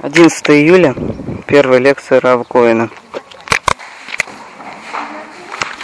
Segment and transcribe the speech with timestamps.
[0.00, 0.94] 11 июля,
[1.48, 2.88] первая лекция Рава Коина.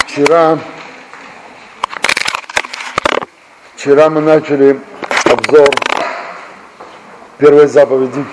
[0.06, 0.56] Вчера,
[3.74, 4.78] вчера мы начали
[5.24, 5.68] обзор
[7.38, 8.24] первой заповеди.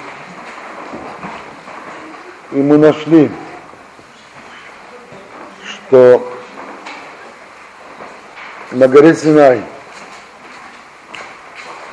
[2.51, 3.31] И мы нашли,
[5.65, 6.31] что
[8.69, 9.63] на горе Синай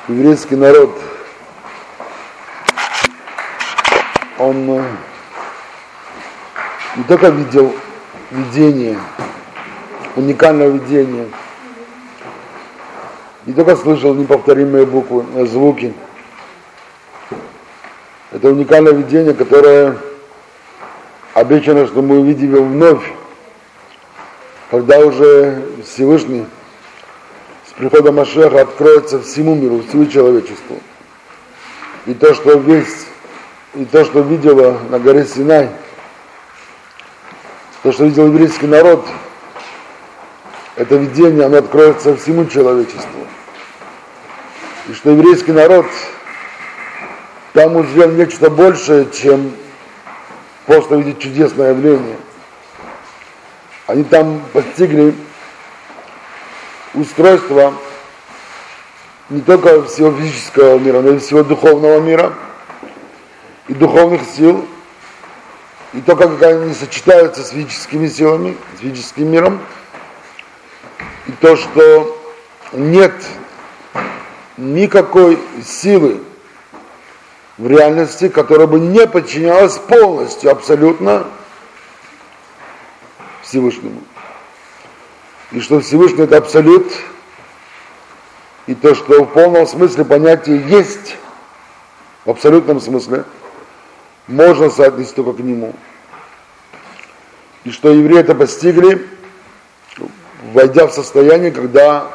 [0.09, 0.95] еврейский народ–
[4.49, 4.85] он э,
[6.97, 7.73] не только видел
[8.31, 8.99] видение,
[10.17, 11.29] уникальное видение,
[13.47, 15.93] не только слышал неповторимые буквы, э, звуки.
[18.33, 19.97] Это уникальное видение, которое
[21.35, 23.13] обещано, что мы увидим его вновь,
[24.71, 26.47] когда уже Всевышний
[27.67, 30.79] с приходом Машеха откроется всему миру, всему человечеству.
[32.07, 33.07] И то, что весь
[33.75, 35.71] и то, что видела на горе Синай,
[37.83, 39.05] то, что видел еврейский народ,
[40.77, 43.27] это видение, оно откроется всему человечеству.
[44.89, 45.87] И что еврейский народ
[47.53, 49.53] там узрел нечто большее, чем
[50.67, 52.17] просто видеть чудесное явление.
[53.87, 55.15] Они там постигли
[56.95, 57.75] устройство
[59.29, 62.33] не только всего физического мира, но и всего духовного мира–
[63.69, 64.67] и духовных сил,
[65.93, 69.61] и то, как они сочетаются с физическими силами, с физическим миром,
[71.27, 72.19] и то, что
[72.73, 73.15] нет
[74.57, 76.21] никакой силы
[77.59, 81.27] в реальности, которая бы не подчинялась полностью, абсолютно
[83.43, 84.03] Всевышнему.
[85.53, 86.93] И что Всевышний это абсолют,
[88.67, 91.17] и то, что в полном смысле понятие есть,
[92.25, 93.25] в абсолютном смысле–
[94.29, 95.75] можно соотнести только к нему.
[97.65, 99.09] И что евреи это постигли,
[100.53, 102.11] войдя в состояние, когда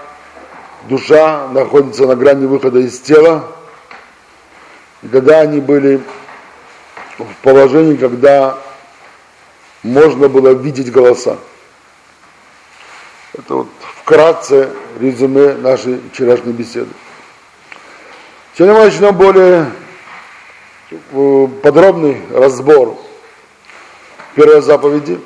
[0.87, 3.51] душа находится на грани выхода из тела,
[5.01, 6.01] и когда они были
[7.17, 8.57] в положении, когда
[9.83, 11.37] можно было видеть голоса.
[13.33, 13.67] Это вот
[14.03, 14.69] вкратце
[14.99, 16.89] резюме нашей вчерашней беседы.
[18.55, 19.71] Сегодня мы начнем более
[21.61, 22.97] подробный разбор
[24.35, 25.19] первой заповеди.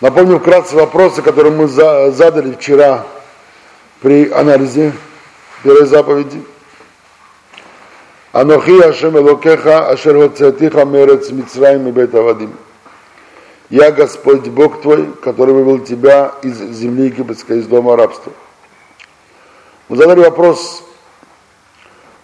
[0.00, 3.06] Напомню вкратце вопросы, которые мы задали вчера
[4.00, 4.92] при анализе
[5.62, 6.42] первой заповеди.
[8.32, 12.54] Анохи Ашем Элокеха Ашер Хоцетиха Мерец Мицраим и Бет Авадим.
[13.68, 18.32] Я Господь Бог твой, который вывел тебя из земли египетской, из дома рабства.
[19.88, 20.82] Мы задали вопрос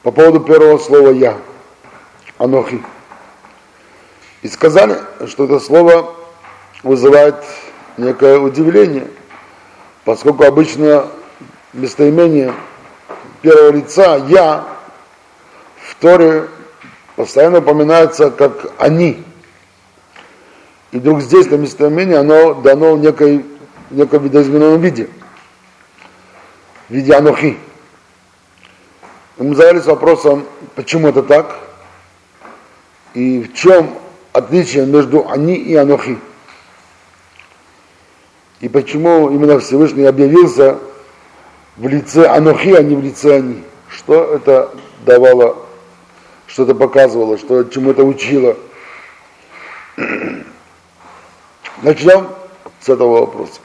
[0.02, 1.36] по поводу первого слова «я».
[2.38, 2.82] Анохи.
[4.42, 6.14] И сказали, что это слово
[6.82, 7.36] вызывает
[7.96, 9.08] некое удивление,
[10.04, 11.08] поскольку обычно
[11.72, 12.52] местоимение
[13.40, 14.66] первого лица «я»
[15.82, 16.48] в Торе
[17.16, 19.24] постоянно упоминается как «они».
[20.92, 23.46] И вдруг здесь на местоимение оно дано в некой,
[23.90, 25.08] в неком видоизмененном виде,
[26.88, 27.58] в виде «анохи».
[29.38, 31.56] И мы задались вопросом, почему это так–
[33.16, 33.94] и в чем
[34.34, 36.18] отличие между они и анохи.
[38.60, 40.78] И почему именно Всевышний объявился
[41.78, 43.62] в лице анохи, а не в лице они.
[43.88, 44.70] Что это
[45.06, 45.56] давало,
[46.46, 48.54] что это показывало, что чему это учило.
[51.82, 52.28] Начнем
[52.80, 53.60] с этого вопроса.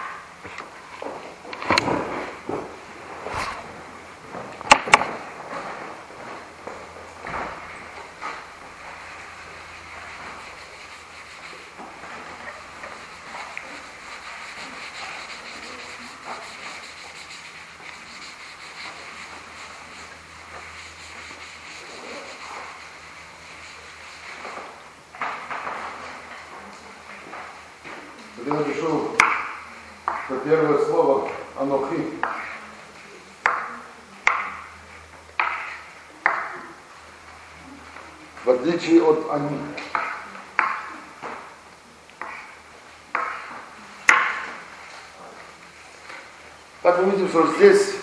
[47.31, 47.95] что здесь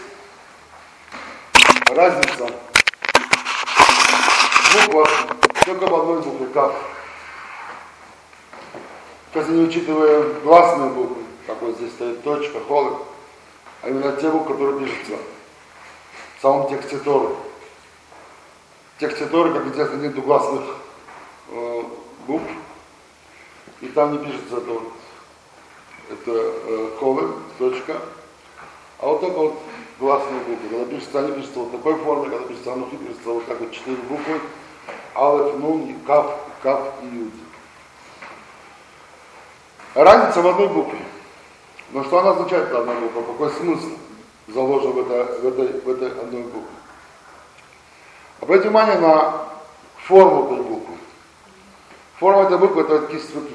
[1.91, 2.49] разница
[4.73, 5.07] буква
[5.67, 6.73] только в одной букве, как.
[9.31, 13.03] Сейчас не учитывая гласные буквы, как вот здесь стоит точка, холод,
[13.83, 15.19] а именно те буквы, которые пишутся
[16.38, 17.35] в самом тексте Торы.
[18.97, 20.63] В тексте Торы, как известно, нет гласных
[21.51, 21.83] э,
[22.27, 22.51] букв,
[23.81, 24.93] и там не пишется это вот,
[26.11, 27.97] это э, колы, точка,
[28.99, 29.63] а вот только вот
[30.01, 30.69] гласные буквы.
[30.69, 33.99] Когда пишется, они пишутся вот такой форме, когда пишется анухи, пишется вот так вот четыре
[33.99, 34.41] буквы,
[35.15, 37.33] алеф, нун, каф, каф и юд.
[39.95, 40.99] Разница в одной букве.
[41.93, 43.23] Но что она означает, эта одна буква?
[43.23, 43.89] Какой смысл
[44.49, 46.79] заложен в, это, в, этой, в этой одной букве?
[48.41, 49.48] Обратите внимание на
[50.09, 50.97] форму этой буквы.
[52.19, 53.55] Форма этой буквы это кисть руки.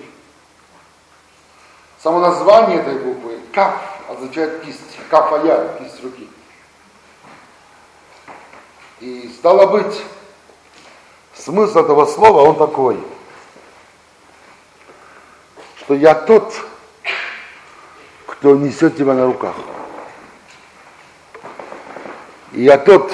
[2.01, 3.73] Само название этой буквы каф
[4.07, 4.79] означает кисть,
[5.09, 6.29] кафая, кисть руки.
[8.99, 10.01] И стало быть,
[11.33, 13.03] смысл этого слова, он такой,
[15.77, 16.53] что я тот,
[18.27, 19.55] кто несет тебя на руках.
[22.51, 23.11] И я тот,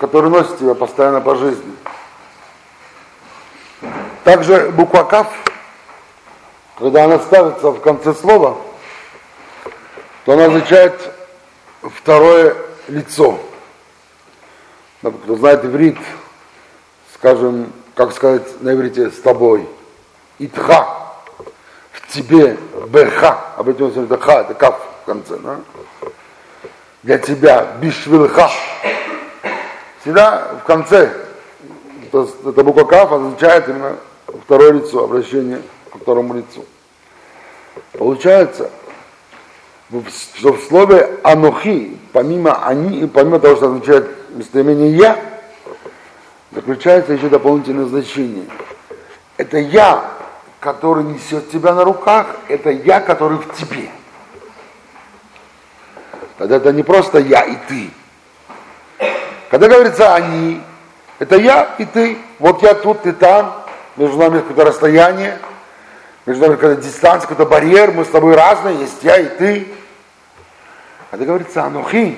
[0.00, 1.76] который носит тебя постоянно по жизни.
[4.24, 5.28] Также буква Каф,
[6.78, 8.56] когда она ставится в конце слова,
[10.24, 10.98] то она означает
[11.82, 12.56] второе
[12.88, 13.38] лицо.
[15.02, 15.98] Кто знает иврит,
[17.14, 19.68] скажем, как сказать на иврите, с тобой.
[20.38, 20.88] Итха,
[21.92, 22.56] в тебе,
[22.88, 25.60] беха, обратите внимание, это ха, это каф в конце, да?
[27.02, 28.50] Для тебя, бишвилха,
[30.00, 31.12] Всегда в конце
[32.10, 33.96] эта буква Каф означает именно
[34.44, 35.60] второе лицо, обращение
[35.92, 36.64] ко второму лицу.
[37.92, 38.70] Получается,
[40.34, 45.18] что в слове анухи, помимо, они, помимо того, что означает местоимение я,
[46.52, 48.46] заключается еще дополнительное значение.
[49.36, 50.10] Это я,
[50.60, 53.90] который несет тебя на руках, это я, который в тебе.
[56.38, 57.90] Тогда это не просто я и ты,
[59.50, 60.62] когда говорится они,
[61.18, 62.18] это я и ты.
[62.38, 63.64] Вот я тут, ты там,
[63.96, 65.38] между нами какое-то расстояние,
[66.24, 69.68] между нами какая-то дистанция, какой-то барьер, мы с тобой разные, есть я и ты.
[71.10, 72.16] Когда говорится анухи,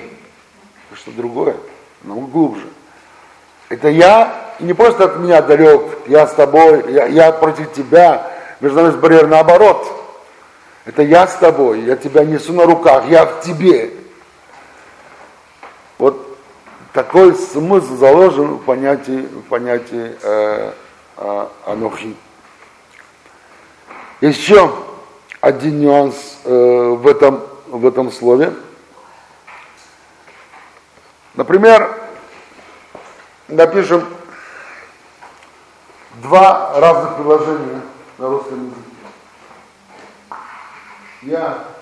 [0.89, 1.55] это что другое,
[2.03, 2.67] намного глубже.
[3.69, 8.31] Это я, и не просто от меня далек, я с тобой, я, я против тебя,
[8.59, 9.89] между нами барьер наоборот.
[10.85, 13.91] Это я с тобой, я тебя несу на руках, я в тебе.
[15.97, 16.32] Вот
[16.93, 20.71] такой смысл заложен в понятии, в понятии э,
[21.17, 22.15] э, анохи.
[24.21, 24.71] Еще
[25.41, 28.53] один нюанс э, в, этом, в этом слове.
[31.33, 31.99] Например,
[33.47, 34.05] напишем
[36.21, 37.81] два разных предложения
[38.19, 38.79] на русском языке.
[41.23, 41.72] Я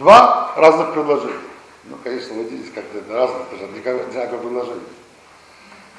[0.00, 1.40] Два разных предложения.
[1.84, 4.84] Ну, конечно, здесь как-то это разные, это же одинаковое предложение.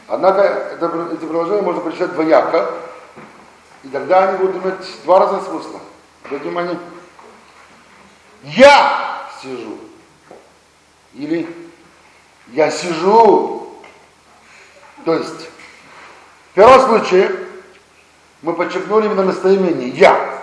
[0.08, 2.74] Однако это, эти предложения можно прочитать двояко,
[3.84, 5.80] и тогда они будут иметь два разных смысла.
[6.24, 6.80] Обратите внимание.
[8.42, 9.78] Я сижу.
[11.14, 11.56] Или
[12.48, 13.72] я сижу.
[15.06, 15.48] То есть,
[16.52, 17.36] в первом случае
[18.42, 20.41] мы подчеркнули именно местоимение «я».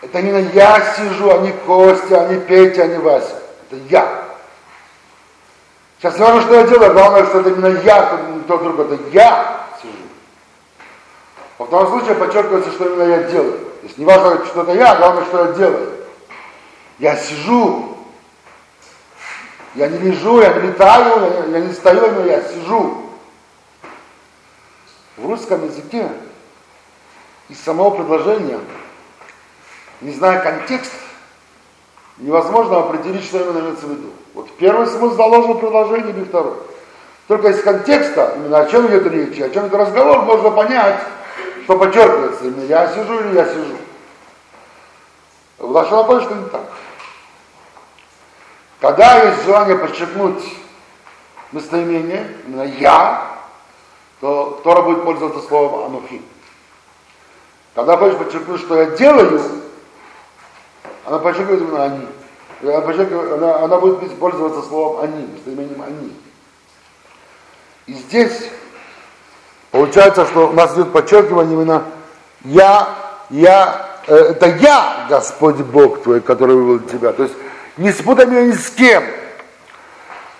[0.00, 3.42] Это именно я сижу, а не Костя, а не Петя, а не Вася.
[3.70, 4.24] Это я.
[5.98, 8.78] Сейчас не важно, что я делаю, главное, что это именно я, что не тот друг,
[8.78, 9.92] это я сижу.
[11.58, 13.58] Во втором случае подчеркивается, что именно я делаю.
[13.58, 15.92] То есть не важно, что это я, главное, что я делаю.
[17.00, 17.96] Я сижу.
[19.74, 23.10] Я не лежу, я не летаю, я, я не стою, но я сижу.
[25.16, 26.08] В русском языке
[27.48, 28.58] из самого предложения
[30.00, 30.92] не зная контекст,
[32.18, 34.10] невозможно определить, что именно имеется в виду.
[34.34, 36.54] Вот первый смысл заложен в предложении или второй.
[37.26, 41.00] Только из контекста, именно о чем идет речь, о чем идет разговор, можно понять,
[41.64, 43.76] что подчеркивается, именно я сижу или я сижу.
[45.58, 46.62] В Лашон что не так.
[48.80, 50.42] Когда есть желание подчеркнуть
[51.50, 53.38] местоимение, именно я,
[54.20, 56.22] то Тора будет пользоваться словом анухи.
[57.74, 59.40] Когда хочешь подчеркнуть, что я делаю,
[61.08, 62.06] она подчеркивает именно они.
[62.62, 66.12] Она, подчеркивает, она, она будет пользоваться словом они, местоимением они.
[67.86, 68.50] И здесь
[69.70, 71.84] получается, что у нас идет подчеркивание именно
[72.44, 72.88] я,
[73.30, 77.12] я, э, это я, Господь Бог твой, который вывел тебя.
[77.12, 77.34] То есть
[77.78, 79.02] не спутай меня ни с кем.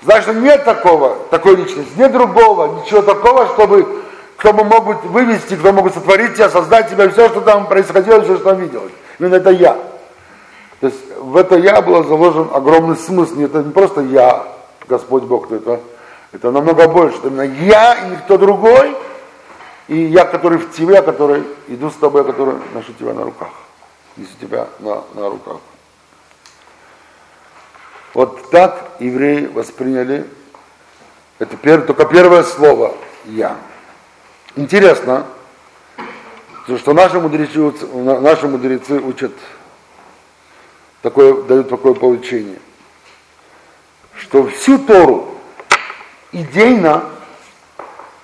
[0.03, 4.03] Значит, нет такого, такой личности, нет другого, ничего такого, чтобы
[4.37, 8.45] кто мог вывести, кто мог сотворить тебя, создать тебя, все, что там происходило, все, что
[8.51, 8.93] там виделось.
[9.19, 9.77] Именно это я.
[10.81, 13.41] То есть в это я был заложен огромный смысл.
[13.41, 14.47] Это не просто я,
[14.87, 15.81] Господь Бог, это,
[16.33, 17.19] это намного больше.
[17.19, 18.97] Это именно я и никто другой.
[19.89, 23.49] И я, который в тебе, который иду с тобой, который ношу тебя на руках.
[24.17, 25.57] Несу тебя на, на руках.
[28.15, 30.27] Вот так евреи восприняли
[31.39, 32.95] это первое, только первое слово
[33.27, 33.57] «я».
[34.57, 35.25] Интересно,
[36.67, 37.61] что наши мудрецы,
[37.95, 39.33] наши мудрецы учат,
[41.03, 42.59] такое, дают такое получение,
[44.17, 45.29] что всю Тору
[46.33, 47.05] идейно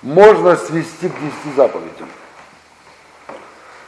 [0.01, 2.07] можно свести к десяти заповедям.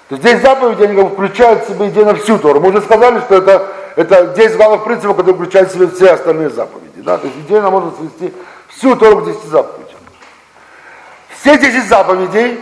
[0.09, 2.61] То есть 10 заповедей, они как бы включают в себя идейно всю Тору.
[2.61, 6.49] Мы уже сказали, что это, это 10 главных принципов, которые включают в себя все остальные
[6.49, 7.01] заповеди.
[7.01, 7.17] Да?
[7.17, 8.33] То есть идейно можно свести
[8.69, 9.99] всю Тору к 10 заповедям.
[11.29, 12.61] Все 10 заповедей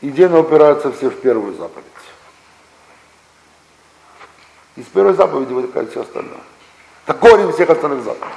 [0.00, 1.84] идейно упираются все в первую заповедь.
[4.76, 6.40] Из первой заповеди вытекает все остальное.
[7.06, 8.34] Это корень всех остальных заповедей.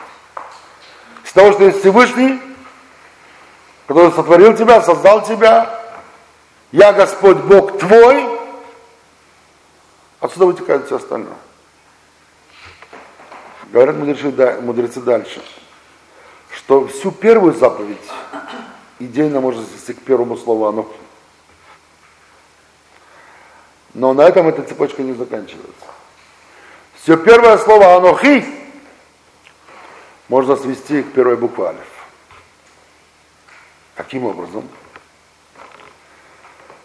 [1.24, 2.39] С того, что есть Всевышний,
[3.88, 5.82] который сотворил тебя, создал тебя,
[6.72, 8.27] я Господь Бог твой,
[10.20, 11.38] отсюда вытекает все остальное.
[13.72, 15.41] Говорят мудрецы, мудрецы дальше,
[16.51, 17.98] что всю первую заповедь
[19.00, 20.88] идейно можно свести к первому слову «оно».
[23.94, 25.87] Но на этом эта цепочка не заканчивается.
[27.07, 28.43] Все первое слово «анохи»
[30.27, 31.87] можно свести к первой букве «алиф».
[33.95, 34.67] Каким образом?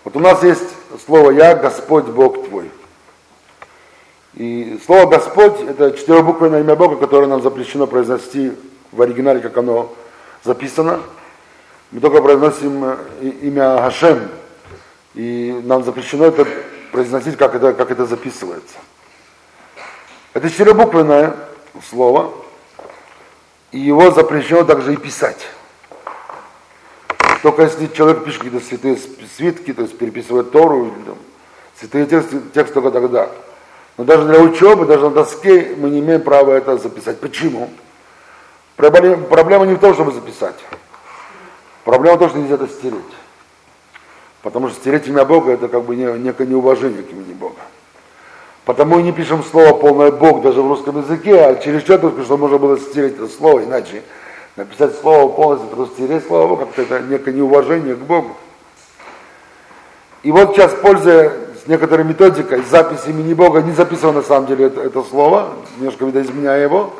[0.04, 0.68] Вот у нас есть
[1.04, 2.70] слово «Я, Господь, Бог твой».
[4.34, 8.52] И слово «Господь»– это четырехбуквенное имя Бога, которое нам запрещено произнести
[8.92, 9.92] в оригинале, как оно
[10.44, 11.00] записано–
[11.90, 12.96] мы только произносим э,
[13.42, 14.28] имя Гашем,
[15.14, 16.46] и нам запрещено это
[16.92, 18.76] произносить, как это, как это записывается.
[20.34, 21.36] Это четырехбуквенное
[21.90, 22.32] слово,
[23.70, 25.46] и его запрещено также и писать.
[27.42, 28.98] Только если человек пишет какие-то святые
[29.36, 31.16] свитки, то есть переписывает Тору, или, там,
[31.78, 33.28] святые тексты, текст только тогда.
[33.98, 37.20] Но даже для учебы, даже на доске мы не имеем права это записать.
[37.20, 37.68] Почему?
[38.76, 40.56] Проблема не в том, чтобы записать.
[41.84, 43.00] Проблема в том, что нельзя это стереть.
[44.40, 47.60] Потому что стереть имя Бога это как бы не, некое неуважение к имени Бога.
[48.64, 52.36] Потому и не пишем слово полное Бог даже в русском языке, а через что что
[52.36, 54.02] можно было стереть это слово, иначе
[54.56, 58.36] написать слово полностью, просто стереть слово как-то это некое неуважение к Богу.
[60.22, 61.32] И вот сейчас, пользуясь
[61.66, 66.62] некоторой методикой, запись имени Бога, не записано на самом деле это, это слово, немножко видоизменяя
[66.62, 66.92] его,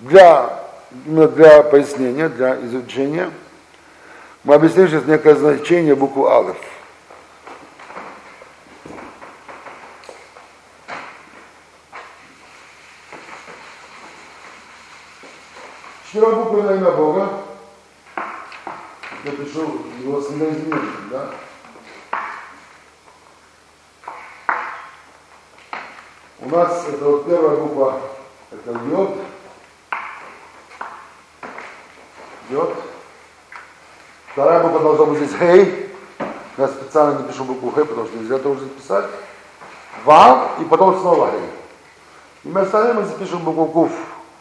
[0.00, 0.60] для,
[1.06, 3.30] именно для пояснения, для изучения–
[4.46, 6.56] мы объясним сейчас некое значение буквы Алиф.
[16.16, 17.28] Четырехбуквенное имя Бога.
[19.22, 21.28] Я пишу его с видоизменением, да?
[26.40, 28.00] У нас это вот первая буква,
[28.50, 29.18] это йод.
[32.48, 32.74] Йод.
[34.32, 35.94] Вторая буква должна быть здесь хей.
[36.56, 39.04] Я специально не пишу букву хей, потому что нельзя тоже писать.
[40.06, 41.50] Вав, и потом снова хей.
[42.44, 43.92] И мы остальные мы запишем букву куф.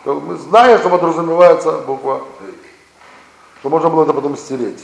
[0.06, 2.56] Мы знаем, что подразумевается буква хей.
[3.60, 4.84] Что можно было это потом стереть.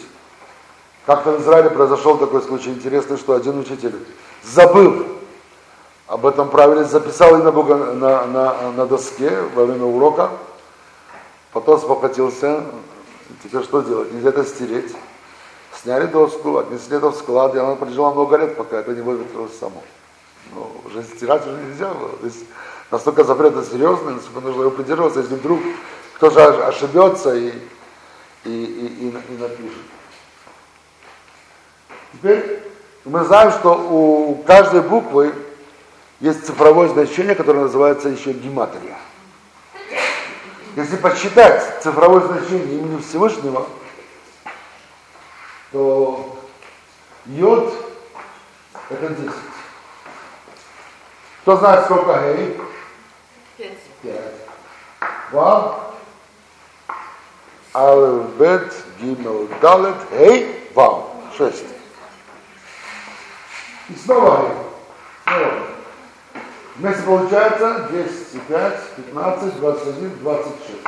[1.06, 3.96] Как-то в Израиле произошел такой случай интересный, что один учитель,
[4.44, 5.06] забыл
[6.08, 10.30] об этом правиле, записал имя Бога на, на, на доске во время урока,
[11.54, 12.64] потом спохватился,
[13.44, 14.12] Теперь что делать?
[14.14, 14.94] Нельзя это стереть.
[15.82, 19.58] Сняли доску, отнесли это в склад, и она прожила много лет, пока это не выветрилось
[19.58, 19.82] само.
[20.54, 22.10] Но уже стирать уже нельзя было.
[22.18, 22.46] То есть
[22.92, 25.60] настолько запрет серьезный, насколько нужно его придерживаться, если вдруг
[26.16, 27.54] кто-то ошибется и,
[28.44, 29.82] и, и, и, и напишет.
[32.14, 32.64] Теперь
[33.06, 35.34] мы знаем, что у каждой буквы
[36.20, 38.98] есть цифровое значение, которое называется еще гематрия.
[40.76, 43.68] Если подсчитать цифровое значение имени Всевышнего,
[45.72, 46.38] то
[47.26, 47.74] йод
[48.90, 49.32] это 10.
[51.42, 52.62] Кто знает, сколько гей?
[54.02, 54.16] Пять.
[55.32, 55.94] Вав.
[57.74, 61.06] Албет, Гимел, Далет, Гей, Вав.
[61.38, 61.66] Шесть.
[63.90, 64.50] И снова.
[65.26, 65.72] Снова.
[66.76, 70.80] Вместе получается 10, 5, 15, 21, 26.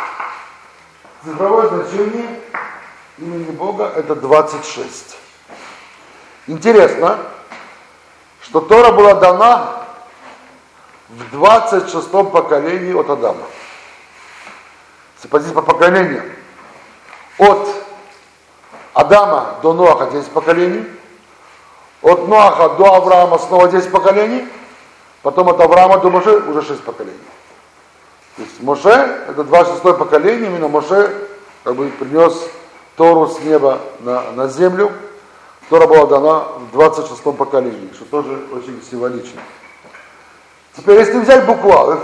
[1.23, 2.39] Цифровое значение
[3.17, 5.17] имени Бога это 26.
[6.47, 7.19] Интересно,
[8.41, 9.82] что Тора была дана
[11.13, 13.43] в 26-м поколении от Адама.
[15.21, 16.25] Если по поколениям.
[17.37, 17.67] От
[18.93, 20.85] Адама до Ноаха 10 поколений,
[22.01, 24.47] от Ноаха до Авраама снова 10 поколений,
[25.21, 27.17] потом от Авраама до Моше уже 6 поколений.
[28.35, 31.27] То есть Моше, это 26 поколение, именно Моше
[31.63, 32.33] как бы принес
[32.95, 34.91] Тору с неба на, на землю.
[35.69, 39.39] Тора была дана в 26 поколении, что тоже очень символично.
[40.75, 41.99] Теперь, если взять букву Алеф,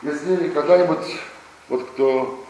[0.00, 1.18] если когда-нибудь,
[1.68, 2.44] вот кто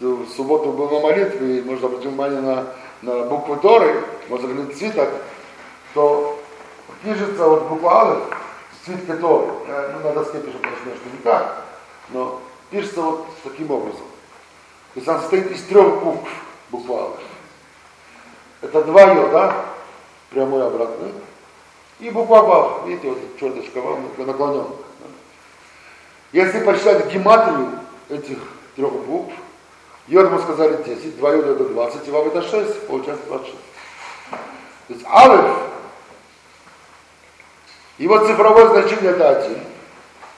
[0.00, 2.66] в субботу был на молитве, и может обратить внимание на,
[3.02, 5.08] на букву Торы, может заглянуть свиток,
[5.94, 6.42] то
[7.04, 8.18] пишется вот буква Алеф,
[8.84, 9.52] свитке Торы.
[9.68, 11.64] Ну, на доске пишем, конечно, не так,
[12.08, 14.06] но пишется вот таким образом.
[14.94, 16.28] То есть она состоит из трех букв,
[16.70, 17.20] буква Алеф.
[18.62, 19.54] Это два йода,
[20.30, 21.12] прямой и обратный,
[22.02, 24.66] и буква Бав, видите, вот черточка Бав наклоненная.
[26.32, 27.78] Если посчитать гематрию
[28.08, 28.38] этих
[28.74, 29.32] трех букв,
[30.08, 33.58] йод мы сказали 10, 2 йода это 20, и вав это 6, получается 26.
[34.88, 35.56] То есть алеф,
[37.98, 39.58] его цифровое значение это один.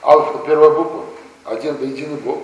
[0.01, 1.05] Алф это первая буква,
[1.45, 2.39] один это единый Бог.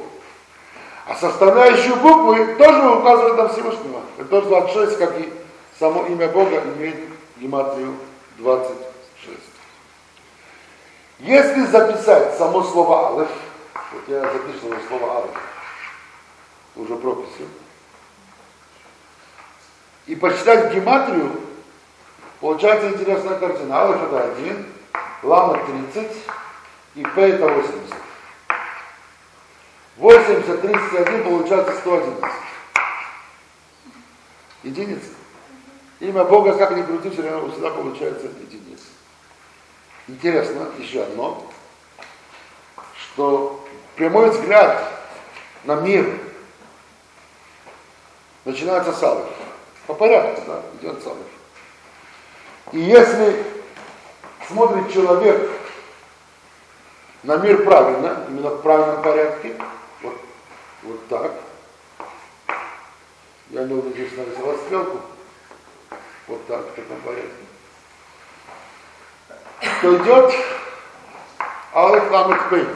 [1.07, 4.01] А составляющие буквы тоже указывают на Всевышнего.
[4.17, 5.31] Это тоже 26, как и
[5.77, 6.95] само имя Бога имеет
[7.37, 7.95] гематрию
[8.37, 8.90] 26.
[11.21, 13.29] Если записать само слово Алеф,
[13.93, 15.37] вот я записывал слово Алеф,
[16.75, 17.47] уже прописью,
[20.07, 21.39] и посчитать гематрию,
[22.39, 23.83] получается интересная картина.
[23.83, 24.65] Алеф это один,
[25.21, 25.63] Лама
[25.93, 26.11] 30
[26.95, 27.93] и П это 80.
[29.97, 32.23] 80, 31 получается 111.
[34.63, 35.09] Единица.
[35.99, 38.85] Имя Бога, как ни крути, все равно всегда получается единица.
[40.11, 41.41] Интересно еще одно,
[42.97, 44.91] что прямой взгляд
[45.63, 46.19] на мир
[48.43, 49.27] начинается с Алиф.
[49.87, 51.27] По порядку, да, идет с Алиф.
[52.73, 53.41] И если
[54.49, 55.49] смотрит человек
[57.23, 59.55] на мир правильно, именно в правильном порядке,
[60.01, 60.17] вот,
[60.83, 61.31] вот так,
[63.51, 64.99] я буду здесь нарисовать стрелку,
[66.27, 67.45] вот так, в таком порядке,
[69.81, 70.33] то идет
[71.73, 72.67] Алеф Ламет Пей.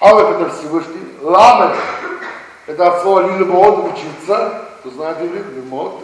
[0.00, 1.76] Алеф это Всевышний, Ламет
[2.66, 6.00] это от слова Лилимод учиться, кто знает иврит, Лимод,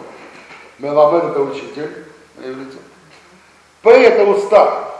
[0.79, 2.05] Меламед это учитель
[2.37, 2.77] на иврите.
[3.83, 4.91] Пей это уста.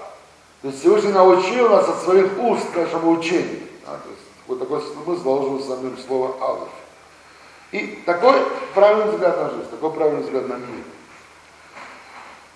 [0.62, 3.60] То есть Всевышний научил нас от своих уст нашему учению.
[3.86, 6.69] А, то есть вот такой смысл заложен в самом слово Алеф.
[7.71, 8.36] И такой
[8.74, 10.84] правильный взгляд на жизнь, такой правильный взгляд на мир.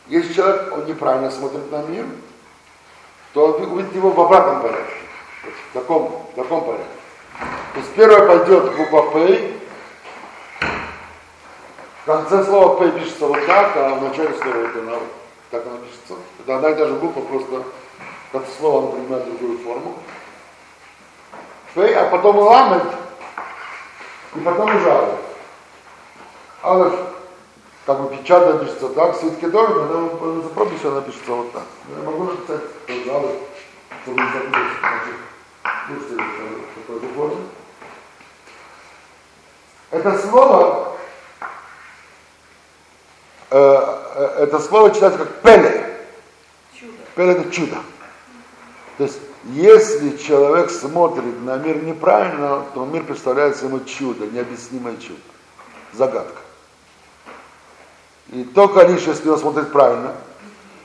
[0.07, 2.05] Если человек, он неправильно смотрит на мир,
[3.33, 4.93] то он увидит его в обратном порядке.
[5.71, 6.85] В таком, в таком порядке.
[7.73, 9.51] То есть первое пойдет буква П,
[12.03, 14.93] в конце слова П пишется вот так, а в начале слова это на,
[15.49, 16.13] так оно пишется.
[16.39, 17.63] Это одна и та же буква, просто
[18.31, 19.97] как слово оно принимает другую форму.
[21.73, 22.83] П, а потом ламед,
[24.35, 25.17] и потом уже
[26.63, 26.93] алеф.
[27.85, 31.63] Как бы печатно пишется так, свитки тоже, но за пропись она пишется вот так.
[31.95, 33.35] Я могу написать тоже алеф,
[34.01, 34.95] чтобы не запутаться.
[35.87, 36.23] Слушайте,
[36.87, 37.35] какой форме.
[39.91, 40.97] Это слово,
[43.51, 46.07] э, э, это слово читается как пеле.
[46.73, 46.93] Чудо.
[47.15, 47.77] Пеле это чудо.
[48.97, 55.21] То есть, если человек смотрит на мир неправильно, то мир представляется ему чудо, необъяснимое чудо,
[55.93, 56.44] загадка.
[58.29, 60.13] И только лишь если он смотрит правильно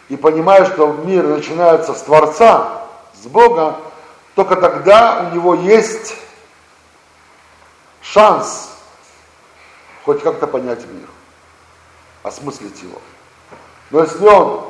[0.09, 3.77] и понимает, что мир начинается с Творца, с Бога,
[4.35, 6.17] только тогда у него есть
[8.03, 8.71] шанс
[10.05, 11.09] хоть как-то понять мир,
[12.23, 13.01] осмыслить его.
[13.91, 14.65] Но если он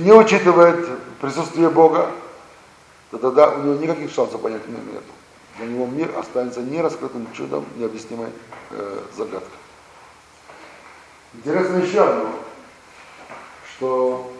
[0.00, 0.88] не учитывает
[1.20, 2.10] присутствие Бога,
[3.10, 5.02] то тогда у него никаких шансов понять мир нет.
[5.58, 8.30] Для него мир останется нераскрытым чудом, необъяснимой
[8.70, 9.63] э, загадкой.
[11.34, 12.30] Интересно еще одно,
[13.76, 14.32] что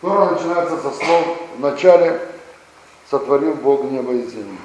[0.00, 2.20] Тора начинается со слов «В начале
[3.10, 4.58] сотворил Бог небо и землю».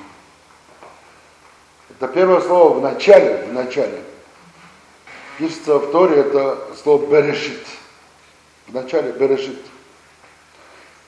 [1.89, 4.03] Это первое слово «в начале», «в начале».
[5.37, 7.65] Пишется в Торе, это слово «берешит».
[8.67, 9.59] В начале «берешит».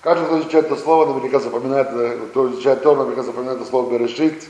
[0.02, 1.90] Каждый, кто изучает это слово, наверняка запоминает,
[2.30, 4.46] кто изучает Тору, наверняка запоминает это слово «берешит».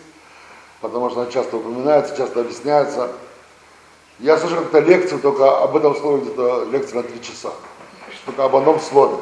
[0.81, 3.11] Потому что она часто упоминается, часто объясняется.
[4.19, 7.51] Я слышал как-то лекцию только об этом слове, где-то лекция на три часа.
[8.25, 9.17] Только об одном слове.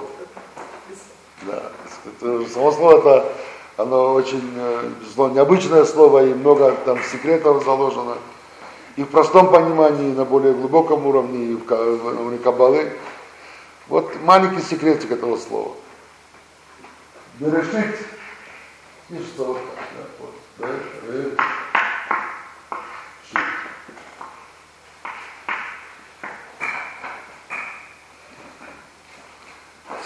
[1.44, 1.72] Да.
[2.54, 3.34] Само слово это,
[3.78, 8.18] оно очень э, безусловно, необычное слово, и много там секретов заложено.
[8.96, 12.94] И в простом понимании, и на более глубоком уровне, и в, уровне кабалы.
[13.88, 15.74] Вот маленький секретик этого слова.
[17.40, 18.00] Берешит,
[19.10, 20.15] пишется вот так, да.
[20.58, 20.64] С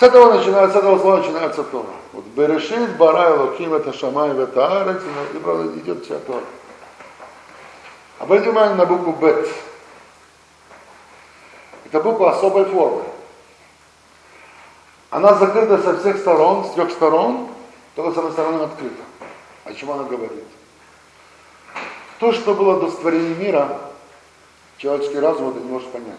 [0.01, 1.89] этого начинается, с этого слова начинается Тора.
[2.13, 6.45] Вот Берешит, Бара, Луким, это Шамай, это Арец, и правда идет вся Тора.
[8.17, 9.47] Обратите внимание на букву Бет.
[11.85, 13.03] Это буква особой формы.
[15.09, 17.49] Она закрыта со всех сторон, с трех сторон,
[17.95, 19.08] только с одной стороны открыта.
[19.69, 20.45] О чем она говорит?
[22.19, 23.79] То, что было до створения мира,
[24.77, 26.15] человеческий разум это не может понять.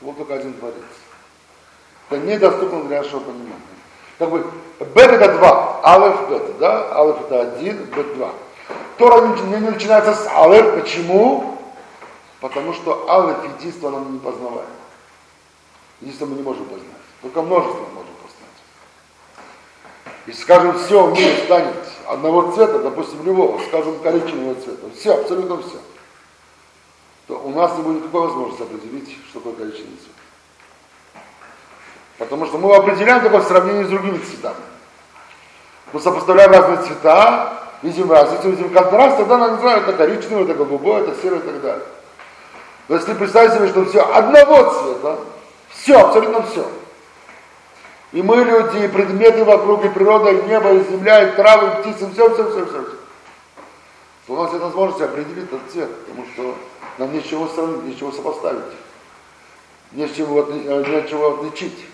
[0.00, 0.76] Был только один творец.
[2.08, 3.60] Это недоступно для нашего понимания.
[4.18, 6.98] Как бы бет это два, алеф бет, да?
[6.98, 8.32] Алеф это один, бет два.
[8.96, 10.80] Тора не, не начинается с алеф.
[10.80, 11.58] Почему?
[12.40, 14.70] Потому что алеф единство нам не познаваем.
[16.00, 16.86] Единство мы не можем познать.
[17.20, 18.15] Только множество можем
[20.26, 21.74] Если скажем, все в мире станет
[22.08, 25.78] одного цвета, допустим, любого, скажем, коричневого цвета, все, абсолютно все,
[27.28, 31.22] то у нас не будет никакой возможности определить, что такое коричневый цвет.
[32.18, 34.56] Потому что мы определяем только в сравнении с другими цветами.
[35.92, 41.02] Мы сопоставляем разные цвета, видим разницу, видим контраст, тогда нам называют это коричневый, это голубой,
[41.02, 41.86] это серый и так далее.
[42.88, 45.18] Но если представить себе, что все одного цвета,
[45.70, 46.66] все, абсолютно все.
[48.12, 51.82] И мы люди, и предметы вокруг, и природа, и небо, и земля, и травы, и
[51.82, 52.82] птицы, все, все, все, все.
[52.84, 52.96] все.
[54.26, 56.56] То у нас нет возможности определить этот цвет, потому что
[56.98, 58.64] нам нечего сравнить, нечего сопоставить,
[59.92, 61.84] нечего, нечего отличить.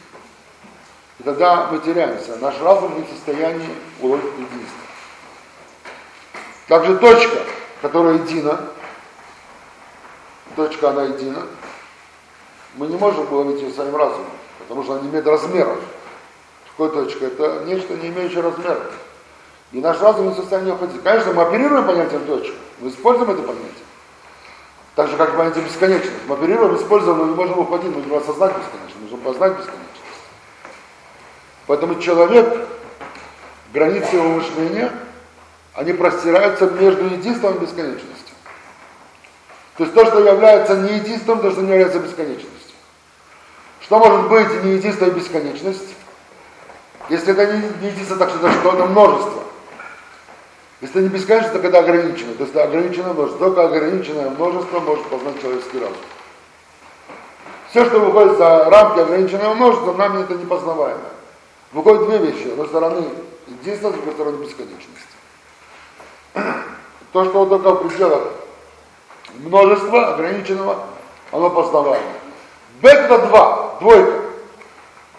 [1.18, 2.36] И тогда мы теряемся.
[2.36, 3.68] Наш разум не в состоянии
[4.00, 4.82] уловить единство.
[6.68, 7.38] Также точка,
[7.82, 8.60] которая едина,
[10.56, 11.46] точка она едина,
[12.76, 15.78] мы не можем уловить ее своим разумом, потому что она не имеет размеров.
[16.76, 17.26] Точка?
[17.26, 18.92] Это нечто, не имеющее размеров.
[19.72, 21.02] И наш разум не в состоянии уходить.
[21.02, 23.84] Конечно, мы оперируем понятием точка, мы используем это понятие.
[24.94, 26.12] Так же, как понятие бесконечность.
[26.26, 29.88] Мы оперируем, используем, но не можем уходить, мы можем осознать бесконечность, мы можем познать бесконечность.
[31.66, 32.68] Поэтому человек,
[33.72, 34.92] границы его мышления,
[35.74, 38.34] они простираются между единством и бесконечностью.
[39.78, 42.76] То есть то, что является не единством, то, что не является бесконечностью.
[43.80, 45.94] Что может быть не единство и бесконечность?
[47.08, 48.72] Если это не единство, так это что?
[48.72, 49.42] Это множество.
[50.80, 52.34] Если это не бесконечно, то когда ограничено.
[52.34, 53.46] То есть это ограниченное множество.
[53.46, 55.96] Только ограниченное множество может познать человеческий разум.
[57.70, 61.00] Все, что выходит за рамки ограниченного множества, нам это не познаваемо.
[61.72, 62.48] Выходят две вещи.
[62.48, 63.04] С одной стороны
[63.46, 65.06] единство, с другой стороны бесконечность.
[67.12, 68.22] То, что только в пределах
[69.38, 70.78] множества ограниченного,
[71.30, 72.12] оно познаваемо.
[72.82, 74.20] Бет это два, двойка.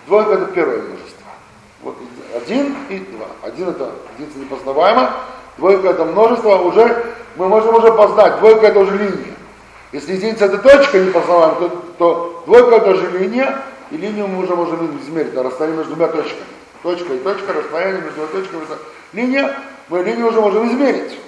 [0.07, 1.12] Двойка это первое множество.
[1.83, 1.97] Вот
[2.35, 3.27] один и два.
[3.41, 5.11] Один это единица непознаваемо,
[5.57, 8.39] двойка это множество, уже мы можем уже познать.
[8.39, 9.33] Двойка это уже линия.
[9.91, 14.55] Если единица это точка непознаваемая, то, то двойка это уже линия, и линию мы уже
[14.55, 16.45] можем измерить, на расстояние между двумя точками.
[16.81, 18.63] Точка и точка, расстояние между двумя точками.
[19.11, 19.55] Линия,
[19.89, 21.19] мы линию уже можем измерить.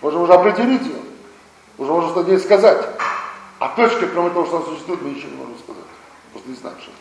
[0.00, 1.00] Можем уже определить ее.
[1.78, 2.86] Уже можем что-то сказать.
[3.58, 5.84] А точка, кроме того, что она существует, мы ничего не можем сказать.
[6.32, 7.00] Просто не знаем, что это.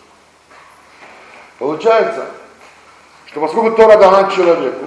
[1.58, 2.26] Получается,
[3.32, 4.86] что поскольку Тора дана человеку,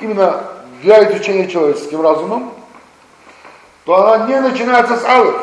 [0.00, 0.44] именно
[0.82, 2.54] для изучения человеческим разумом,
[3.84, 5.36] то она не начинается с алиф,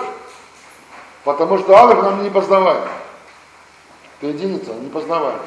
[1.26, 2.84] потому что алиф нам не познаваем.
[4.20, 5.39] Это единица, не познаваем.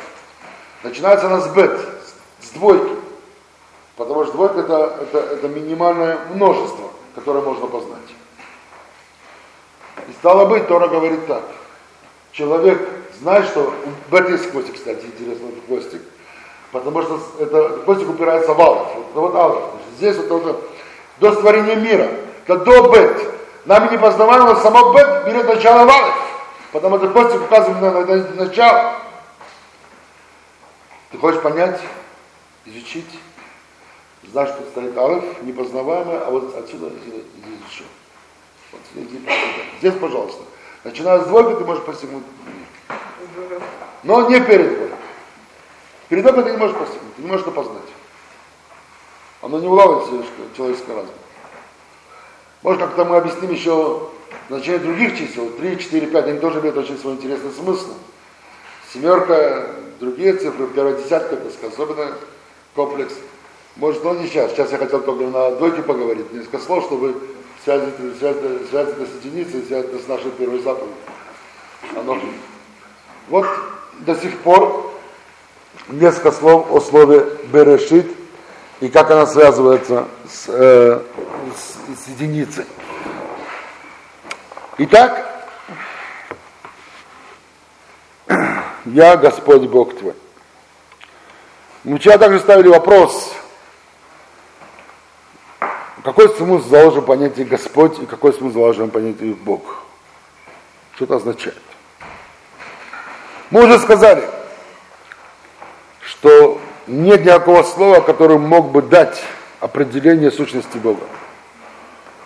[0.83, 1.81] Начинается она с бет,
[2.41, 2.95] с двойки.
[3.97, 8.01] Потому что двойка это, это, это минимальное множество, которое можно познать.
[10.09, 11.45] И стало быть, Тора говорит так.
[12.33, 12.87] Человек
[13.21, 13.73] знает, что
[14.11, 16.03] в этой есть кстати, интересный хвостик.
[16.75, 18.89] Потому что это хвостик упирается в алов.
[18.97, 19.63] Вот, вот алов.
[19.97, 20.61] Здесь вот это
[21.21, 22.11] до створения мира.
[22.45, 23.33] Это до бет.
[23.65, 26.15] Нами не познаваемо, само бет берет начало в алов.
[26.73, 28.95] Потому что хвостик указывает на, на, на начало.
[31.13, 31.81] Ты хочешь понять,
[32.65, 33.21] изучить,
[34.33, 37.23] знаешь, что стоит алиф, непознаваемое, а вот отсюда здесь
[37.71, 37.85] еще.
[38.73, 39.21] Вот иди,
[39.79, 40.43] здесь, пожалуйста.
[40.83, 42.25] Начиная с двойки, ты можешь постигнуть.
[44.03, 45.04] Но не перед двойкой.
[46.09, 47.83] Перед двойкой ты не можешь постигнуть, не можешь это познать.
[49.43, 51.15] Оно не улавливается человеческое разум.
[52.63, 54.09] Может, как-то мы объясним еще
[54.49, 55.51] значение других чисел.
[55.51, 57.93] 3, 4, 5, они тоже имеют очень свой интересный смысл.
[58.93, 62.13] Семерка, другие цифры, первая десятка, так сказать, особенно
[62.75, 63.15] комплекс.
[63.77, 64.53] Может, но не сейчас.
[64.53, 67.15] Сейчас я хотел только на двойке поговорить, несколько слов, чтобы
[67.65, 70.95] связать, связать, связать это с единицей, связать это с нашей первой заповедью.
[71.97, 72.19] Оно...
[73.29, 73.47] Вот
[74.01, 74.84] до сих пор
[75.89, 78.07] несколько слов о слове «берешит»
[78.81, 81.01] и как она связывается с, э,
[81.57, 82.67] с, с единицей.
[84.79, 85.47] Итак,
[88.87, 90.15] я Господь Бог твой.
[91.85, 93.33] Мы вчера также ставили вопрос,
[96.03, 99.83] какой смысл заложен в понятии Господь и какой смысл заложен в понятии Бог?
[100.95, 101.61] Что это означает?
[103.51, 104.29] Мы уже сказали,
[106.25, 109.23] что нет никакого слова, которое мог бы дать
[109.61, 111.03] определение сущности Бога,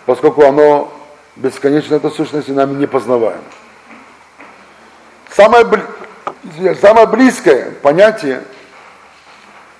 [0.05, 0.89] поскольку оно
[1.35, 3.43] бесконечно, эта сущность, и нами не познаваема.
[5.31, 5.65] Самое,
[6.81, 8.41] самое близкое понятие,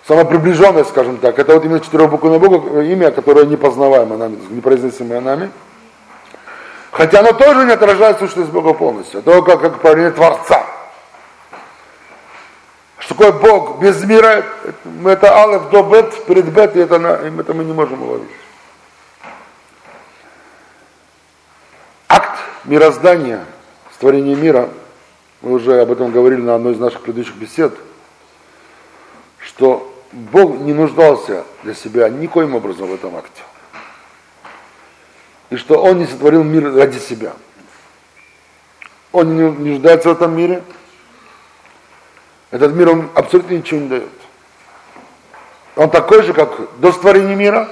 [0.05, 5.49] самое приближенное, скажем так, это вот именно четырехбуквенное Бога, имя, которое непознаваемо нами, непроизносимое нами.
[6.91, 10.78] Хотя оно тоже не отражает сущность Бога полностью, только как проявление Творца.
[13.09, 14.45] Что такое Бог без мира,
[15.03, 18.29] это, алеф до бет, перед бет, и это, это мы не можем уловить.
[22.07, 23.45] Акт мироздания,
[23.95, 24.69] створения мира,
[25.41, 27.73] мы уже об этом говорили на одной из наших предыдущих бесед,
[29.39, 33.41] что Бог не нуждался для себя никоим образом в этом акте.
[35.49, 37.33] И что Он не сотворил мир ради себя.
[39.11, 40.61] Он не нуждается в этом мире–
[42.51, 44.09] этот мир, он абсолютно ничего не дает.
[45.75, 47.69] Он такой же, как до створения мира,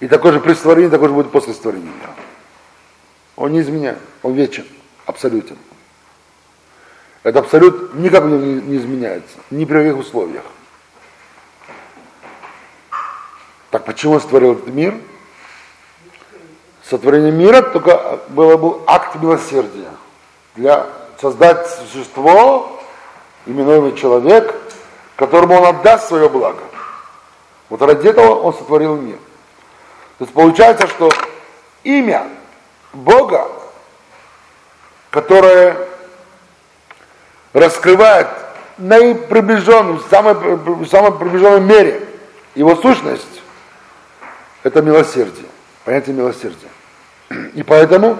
[0.00, 2.14] и такой же при створении, такой же будет после створения мира.
[3.36, 4.66] Он не изменяет, он вечен,
[5.06, 5.56] абсолютен.
[7.22, 10.44] Это абсолют никак не, изменяется, ни при каких условиях.
[13.70, 14.96] Так почему он створил этот мир?
[16.82, 19.90] Сотворение мира только было бы акт милосердия.
[20.54, 20.86] Для
[21.20, 22.77] создать существо,
[23.48, 24.54] именуемый человек,
[25.16, 26.62] которому он отдаст свое благо.
[27.68, 29.16] Вот ради этого он сотворил мир.
[30.18, 31.10] То есть получается, что
[31.82, 32.28] имя
[32.92, 33.48] Бога,
[35.10, 35.76] которое
[37.52, 38.28] раскрывает
[38.76, 42.06] наиприближенном, в самой, в самой приближенной мере
[42.54, 43.42] его сущность,
[44.62, 45.46] это милосердие,
[45.84, 46.68] понятие милосердия.
[47.54, 48.18] И поэтому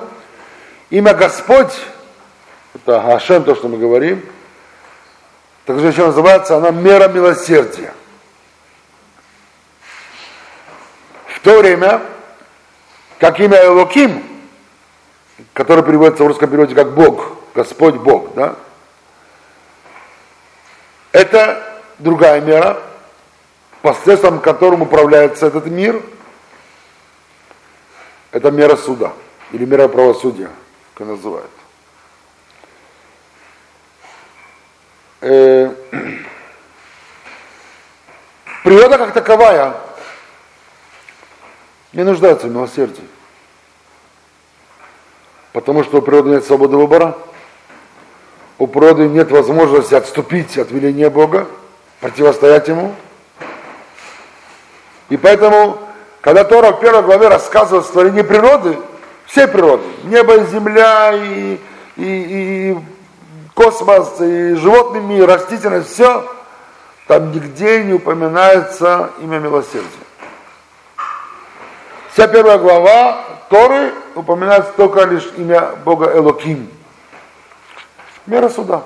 [0.91, 1.75] имя Господь,
[2.75, 4.25] это Гашем, то, что мы говорим,
[5.69, 7.93] так же еще называется она мера милосердия.
[11.27, 12.01] В то время,
[13.19, 14.25] как имя Элоким,
[15.53, 18.57] которое переводится в русском переводе как Бог, Господь Бог, да,
[21.13, 21.63] это
[21.99, 22.83] другая мера,
[23.83, 26.03] посредством которым управляется этот мир,
[28.31, 29.13] это мера суда,
[29.53, 30.49] или мера правосудия,
[30.95, 31.51] как называют.
[35.21, 35.73] Э,
[38.65, 39.75] природа как таковая
[41.93, 43.05] не нуждается в милосердии.
[45.53, 47.17] Потому что у природы нет свободы выбора,
[48.59, 51.47] у природы нет возможности отступить от веления Бога,
[52.01, 52.95] противостоять Ему.
[55.09, 55.79] И поэтому,
[56.21, 58.79] когда Тора в первой главе рассказывает о творении природы,
[59.27, 61.59] всей природы, небо земля, и,
[61.97, 62.77] и, и
[63.59, 66.25] космос, и животный мир, растительность, все,
[67.09, 69.89] там нигде не упоминается имя милосердия.
[72.13, 76.71] Вся первая глава Торы упоминается только лишь имя Бога Элоким.
[78.27, 78.83] Мера суда.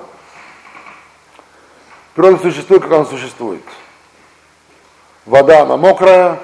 [2.15, 3.63] Природа существует, как она существует.
[5.25, 6.39] Вода, она мокрая,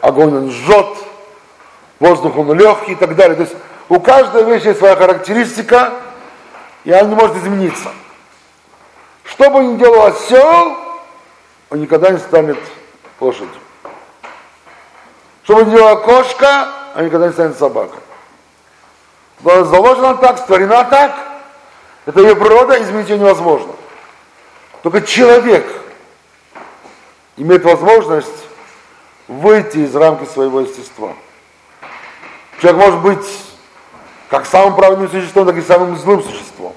[0.00, 0.88] огонь он жжет,
[2.00, 3.36] воздух он легкий и так далее.
[3.36, 3.54] То есть
[3.88, 5.92] у каждой вещи своя характеристика,
[6.84, 7.90] и она не может измениться.
[9.24, 10.76] Что бы ни делал осел,
[11.70, 12.58] он никогда не станет
[13.20, 13.60] лошадью.
[15.44, 18.00] Что бы ни делала кошка, он никогда не станет собакой.
[19.42, 21.14] Заложена так, створена так,
[22.06, 23.72] это ее природа, изменить ее невозможно.
[24.82, 25.66] Только человек
[27.36, 28.44] имеет возможность
[29.28, 31.12] выйти из рамки своего естества.
[32.60, 33.47] Человек может быть
[34.28, 36.74] как самым правильным существом, так и самым злым существом.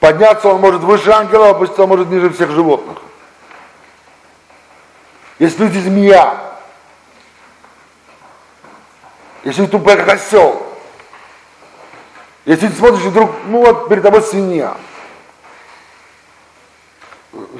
[0.00, 2.98] Подняться он может выше ангела, опуститься он может ниже всех животных.
[5.38, 6.54] Если люди змея,
[9.44, 10.62] Если ты тупой, как осел.
[12.46, 14.74] Если ты смотришь, вдруг, ну вот перед тобой свинья.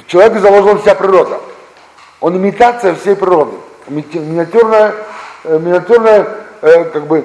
[0.06, 1.40] Человек заложена вся природа.
[2.20, 3.56] Он имитация всей природы.
[3.88, 4.94] Миниатюрная,
[5.44, 7.24] э, миниатюрная э, как бы,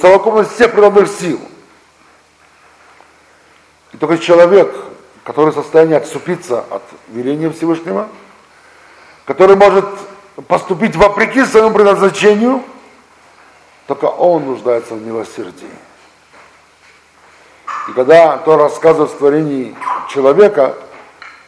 [0.00, 1.40] совокупность всех природных сил.
[3.92, 4.74] И только человек,
[5.24, 8.08] который в состоянии отступиться от веления Всевышнего,
[9.24, 9.86] который может
[10.48, 12.62] поступить вопреки своему предназначению,
[13.86, 15.68] только он нуждается в милосердии.
[17.88, 19.74] И когда то рассказывает в творении
[20.08, 20.74] человека,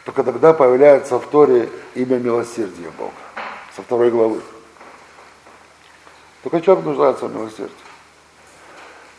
[0.05, 3.11] только тогда появляется в Торе имя милосердия Бога,
[3.75, 4.41] со второй главы.
[6.43, 7.73] Только человек нуждается в милосердии.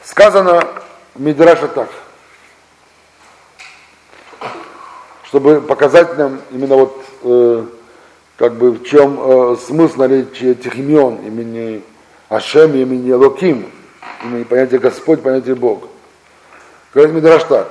[0.05, 0.63] Сказано
[1.15, 1.91] в Мидраше так,
[5.25, 7.67] чтобы показать нам именно вот э,
[8.37, 11.83] как бы в чем э, смысл наличия этих имен, имени
[12.29, 13.71] Ашем, имени Локим,
[14.23, 15.89] имени понятие Господь, понятие Бог.
[16.95, 17.69] Говорит Мидраш так.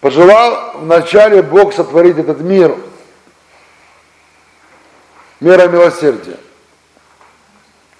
[0.00, 2.76] Пожелал вначале Бог сотворить этот мир,
[5.40, 6.38] мера милосердия.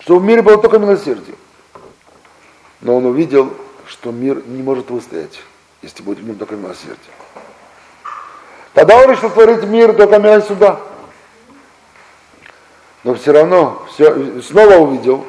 [0.00, 1.36] Что в мире было только милосердие.
[2.80, 3.52] Но он увидел,
[3.86, 5.40] что мир не может выстоять,
[5.82, 7.12] если будет в нем только милосердие.
[8.72, 10.80] Тогда он решил творить мир только меня сюда.
[13.04, 15.24] Но все равно все, снова увидел,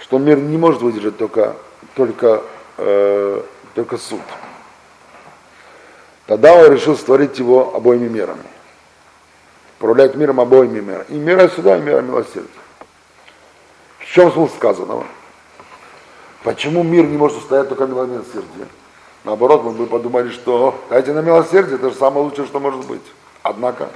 [0.00, 1.56] что мир не может выдержать только,
[1.94, 2.42] только,
[2.78, 3.42] э,
[3.74, 4.20] только суд.
[6.26, 8.42] Тогда он решил створить его обоими мирами.
[9.78, 11.06] Управлять миром обоими мирами.
[11.10, 12.63] И мира сюда, и мира милосердия.
[14.14, 15.04] Чем смысл сказанного?
[16.44, 18.68] Почему мир не может устоять только милосердие?
[19.24, 23.02] Наоборот, мы бы подумали, что дайте на милосердие, это же самое лучшее, что может быть.
[23.42, 23.90] Однако,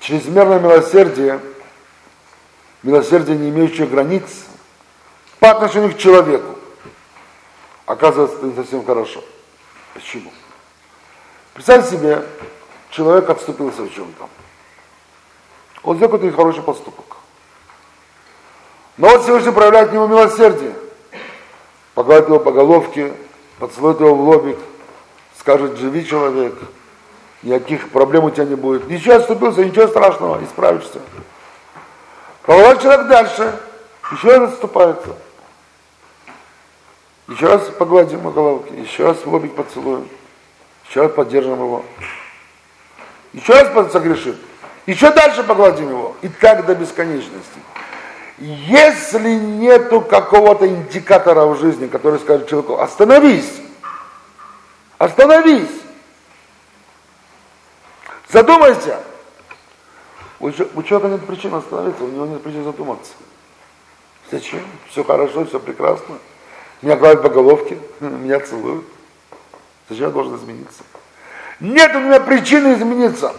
[0.00, 1.40] чрезмерное милосердие,
[2.82, 4.24] милосердие, не имеющее границ,
[5.40, 6.54] по отношению к человеку,
[7.84, 9.22] оказывается не совсем хорошо.
[9.92, 10.32] Почему?
[11.52, 12.24] Представьте себе,
[12.88, 14.26] человек отступился в чем-то.
[15.82, 17.19] Он сделал какой-то нехороший поступок.
[19.00, 20.74] Но вот Всевышний проявляет к нему милосердие.
[21.94, 23.14] Погладит его по головке,
[23.58, 24.58] поцелует его в лобик,
[25.38, 26.54] скажет, живи человек,
[27.42, 28.90] никаких проблем у тебя не будет.
[28.90, 31.00] Ничего отступился, ничего страшного, исправишься.
[32.42, 33.58] Продолжает человек дальше,
[34.12, 35.16] еще раз отступается.
[37.28, 40.06] Еще раз погладим по головке, еще раз в лобик поцелуем,
[40.90, 41.86] еще раз поддержим его.
[43.32, 44.36] Еще раз согрешит,
[44.84, 46.16] еще дальше погладим его.
[46.20, 47.60] И так до бесконечности.
[48.40, 53.60] Если нету какого-то индикатора в жизни, который скажет человеку, остановись,
[54.96, 55.68] остановись,
[58.30, 58.98] задумайся.
[60.38, 63.12] У человека нет причин остановиться, у него нет причин задуматься.
[64.30, 64.62] Зачем?
[64.88, 66.16] Все хорошо, все прекрасно.
[66.80, 68.86] Меня гладят по головке, меня целуют.
[69.90, 70.82] Зачем я должен измениться?
[71.60, 73.34] Нет у меня причины измениться.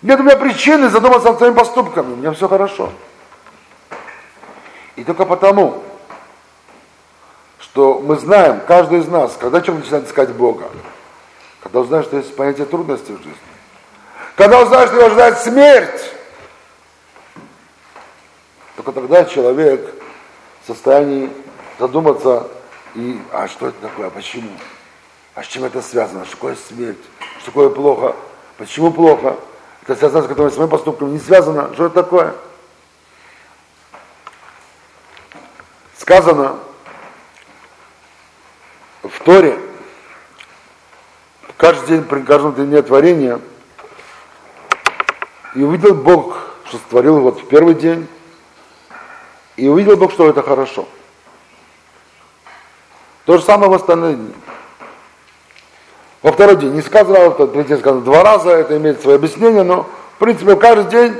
[0.00, 2.14] Нет у меня причины задуматься над своими поступками.
[2.14, 2.90] У меня все хорошо.
[4.96, 5.82] И только потому,
[7.58, 10.70] что мы знаем, каждый из нас, когда человек начинает искать Бога,
[11.62, 13.32] когда узнаешь, что есть понятие трудностей в жизни,
[14.36, 16.12] когда узнаешь, что его ожидает смерть,
[18.76, 19.94] только тогда человек
[20.62, 21.30] в состоянии
[21.78, 22.48] задуматься,
[22.94, 24.50] и, а что это такое, а почему?
[25.34, 26.24] А с чем это связано?
[26.26, 26.98] Что такое смерть?
[27.38, 28.14] Что такое плохо?
[28.58, 29.36] Почему плохо?
[29.82, 31.72] Это связано с которым с моим поступком, не связано.
[31.72, 32.34] Что это такое?
[36.12, 36.56] Сказано
[39.02, 39.58] в Торе,
[41.56, 43.40] каждый день, при каждом дне творения,
[45.54, 48.06] и увидел Бог, что створил вот в первый день,
[49.56, 50.86] и увидел Бог, что это хорошо.
[53.24, 54.34] То же самое в остальные дни.
[56.20, 59.88] Во второй день не сказано, в третий сказано два раза, это имеет свое объяснение, но
[60.16, 61.16] в принципе каждый день,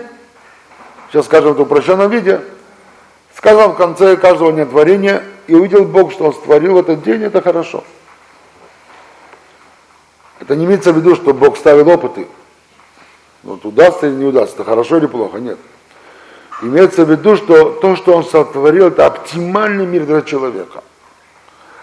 [1.10, 2.42] сейчас скажем в упрощенном виде,
[3.42, 7.42] сказал в конце каждого дня творения, и увидел Бог, что Он створил этот день, это
[7.42, 7.82] хорошо.
[10.38, 12.28] Это не имеется в виду, что Бог ставил опыты.
[13.42, 15.58] Вот удастся или не удастся, это хорошо или плохо, нет.
[16.62, 20.84] Имеется в виду, что то, что Он сотворил, это оптимальный мир для человека.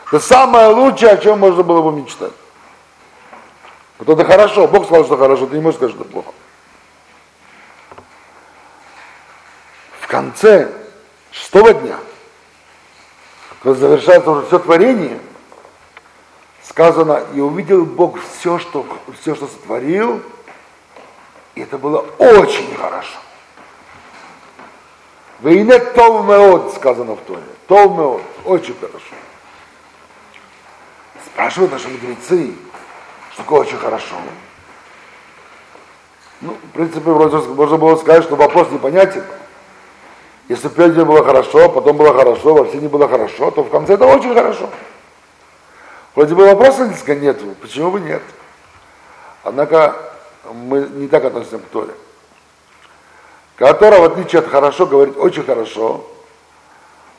[0.07, 2.32] Это самое лучшее, о чем можно было бы мечтать.
[3.97, 6.32] Вот это хорошо, Бог сказал, что хорошо, ты не можешь сказать, что плохо.
[9.99, 10.79] В конце
[11.40, 11.98] шестого дня,
[13.64, 15.20] когда завершается уже все творение,
[16.64, 18.86] сказано, и увидел Бог все, что,
[19.20, 20.22] все, что сотворил,
[21.56, 23.18] и это было очень хорошо.
[25.40, 27.42] Вейне тов меод, сказано в Торе.
[27.70, 28.22] Меод.
[28.44, 29.16] Очень хорошо.
[31.26, 32.54] Спрашивают наши мудрецы,
[33.32, 34.16] что такое очень хорошо.
[36.42, 39.24] Ну, в принципе, вроде можно было сказать, что вопрос непонятен.
[40.50, 43.93] Если день было хорошо, потом было хорошо, во все не было хорошо, то в конце
[43.93, 44.68] это очень хорошо.
[46.16, 48.24] Вроде бы вопроса несколько нет, почему бы нет?
[49.43, 49.95] Однако
[50.52, 51.93] мы не так относимся к Торе.
[53.58, 56.04] Которая, в отличие от хорошо, говорит очень хорошо,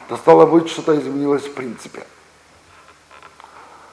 [0.08, 2.02] то стало быть, что-то изменилось в принципе.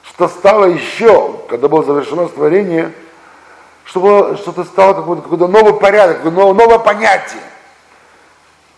[0.02, 2.92] Что стало еще, когда было завершено творение,
[3.84, 7.42] чтобы что-то стало какой-то, какой новый порядок, новое, новое понятие.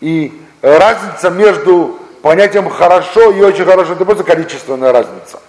[0.00, 5.40] И разница между понятием хорошо и очень хорошо, это просто количественная разница.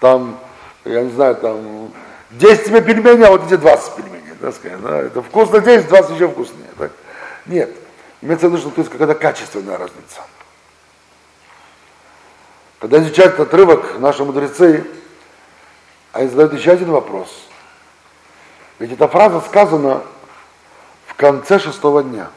[0.00, 0.38] Там,
[0.84, 1.92] я не знаю, там
[2.30, 4.34] 10 тебе пельменей, а вот эти 20 пельменей.
[4.40, 5.00] Так сказать, да?
[5.00, 6.68] Это вкусно 10, 20 еще вкуснее.
[6.78, 6.92] Так?
[7.46, 7.70] Нет.
[8.20, 10.20] Имеется в виду, что то есть какая-то качественная разница.
[12.78, 14.86] Когда изучают отрывок, наши мудрецы,
[16.12, 17.28] они задают еще один вопрос.
[18.78, 20.02] Ведь эта фраза сказана
[21.06, 22.28] в конце шестого дня.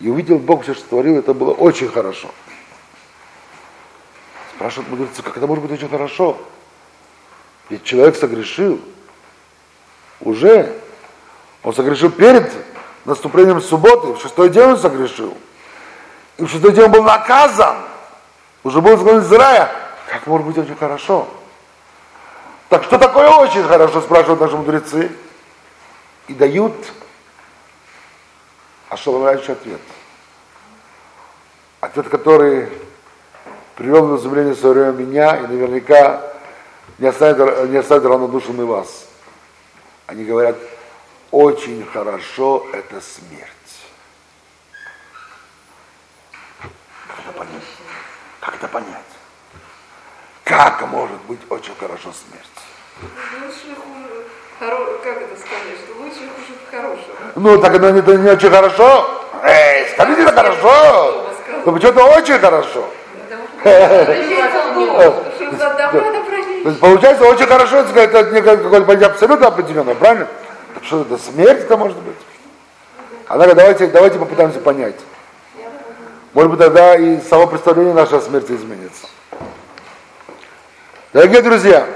[0.00, 2.28] И увидел Бог все, что творил, это было очень хорошо.
[4.54, 6.38] Спрашивают мудрецы, как это может быть очень хорошо?
[7.68, 8.80] Ведь человек согрешил
[10.20, 10.74] уже.
[11.62, 12.50] Он согрешил перед
[13.04, 15.36] наступлением субботы, в шестой день он согрешил.
[16.38, 17.76] И в шестой день он был наказан.
[18.64, 19.70] Уже был изгнан из рая.
[20.10, 21.28] Как может быть очень хорошо?
[22.70, 25.12] Так что такое очень хорошо, спрашивают наши мудрецы.
[26.28, 26.74] И дают
[28.90, 29.80] ошеломляющий ответ.
[31.80, 32.68] Ответ, который
[33.76, 36.22] привел на изумление в свое время меня и наверняка
[36.98, 39.06] не оставит, не оставит равнодушным и вас.
[40.06, 40.56] Они говорят,
[41.30, 43.48] очень хорошо это смерть.
[47.08, 47.62] Как это понять?
[48.40, 49.04] Как это понять?
[50.44, 52.46] Как может быть очень хорошо смерть?
[53.40, 53.80] Лучше
[54.58, 54.98] хоро...
[54.98, 56.28] как это сказать, что лучше
[56.70, 57.16] хорошего.
[57.36, 59.08] Ну, так это не, не очень хорошо?
[59.42, 61.26] Эй, скажите, это хорошо.
[61.64, 62.84] Ну, почему-то очень хорошо.
[66.62, 70.28] То есть получается очень хорошо, это не какое-то понятие абсолютно определенное, правильно?
[70.82, 72.16] Что это смерть это может быть?
[73.28, 74.96] Однако давайте, давайте попытаемся понять.
[76.32, 79.06] Может быть, тогда и само представление нашей о смерти изменится.
[81.12, 81.86] Дорогие друзья,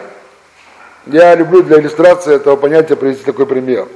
[1.06, 3.86] я люблю для иллюстрации этого понятия привести такой пример.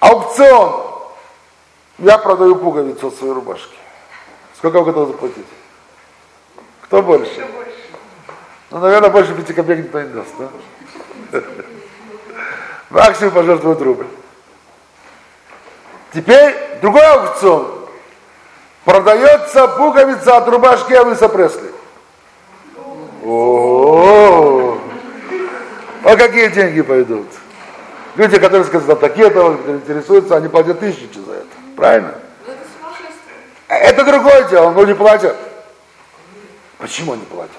[0.00, 0.84] Аукцион.
[1.98, 3.74] Я продаю пуговицу от своей рубашки.
[4.56, 5.46] Сколько вы готовы заплатить?
[6.82, 7.46] Кто больше?
[8.70, 11.40] Ну, наверное, больше пяти копеек никто не даст, да?
[12.90, 14.06] Максимум пожертвует рубль.
[16.14, 17.88] Теперь другой аукцион.
[18.84, 21.70] Продается пуговица от рубашки Элвиса Пресли.
[23.24, 24.78] О,
[26.04, 27.26] а какие деньги пойдут?
[28.18, 31.46] Люди, которые сказали, такие то интересуются, они платят тысячи за это.
[31.76, 32.14] Правильно?
[33.68, 35.36] Это другое дело, но не платят.
[36.78, 37.54] Почему не платят?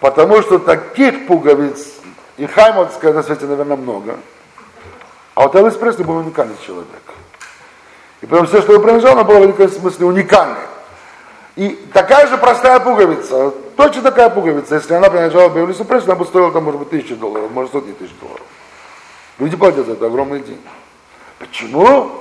[0.00, 1.88] Потому что таких пуговиц
[2.38, 4.16] и хаймовская на свете, наверное, много.
[5.34, 6.86] А вот Элвис Пресли был уникальный человек.
[8.22, 10.66] И потом все, что он принадлежал, оно было в некотором смысле уникальное.
[11.56, 16.14] И такая же простая пуговица, точно такая пуговица, если она принадлежала бы Элвису Пресли, она
[16.14, 18.46] бы стоила там, может быть, тысячи долларов, может, сотни тысяч долларов.
[19.40, 20.60] Люди платят за это огромные деньги.
[21.38, 22.12] Почему?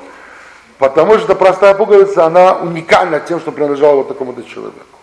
[0.78, 4.97] Потому что простая пуговица, она уникальна тем, что принадлежала вот такому-то человеку.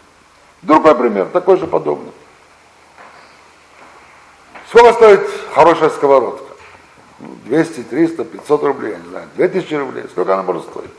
[0.62, 2.12] Другой пример, такой же подобный.
[4.68, 5.20] Сколько стоит
[5.52, 6.54] хорошая сковородка?
[7.18, 10.04] 200, 300, 500 рублей, я не знаю, 2000 рублей.
[10.10, 10.90] Сколько она может стоить?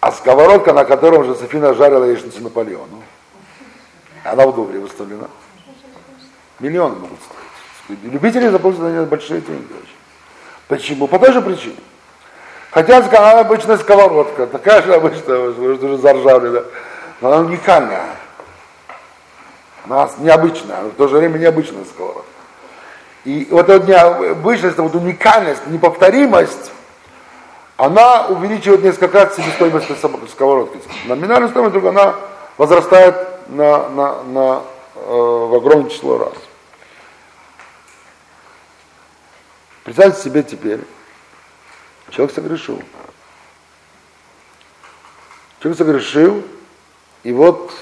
[0.00, 3.02] А сковородка, на которой Жозефина жарила яичницу Наполеону,
[4.22, 5.28] она в Дубре выставлена.
[6.60, 7.38] Миллионы могут стоить.
[7.88, 9.66] Любители заплатят за нее большие деньги.
[10.68, 11.06] Почему?
[11.06, 11.76] По той же причине.
[12.70, 16.64] Хотя она обычная сковородка, такая же обычная, уже заржавели, да?
[17.20, 18.04] но она уникальная.
[19.86, 22.24] Она необычная, но в то же время необычная сковородка.
[23.24, 26.72] И вот эта необычность, вот уникальность, неповторимость,
[27.78, 29.86] она увеличивает несколько раз себестоимость
[30.30, 30.78] сковородки.
[31.06, 32.14] Номинальная стоимость вдруг она
[32.58, 33.16] возрастает
[33.48, 34.62] на, на, на,
[34.96, 36.34] э, в огромное число раз.
[39.88, 40.80] Представьте себе теперь,
[42.10, 42.82] Человек согрешил.
[45.60, 46.44] Человек согрешил,
[47.22, 47.72] и вот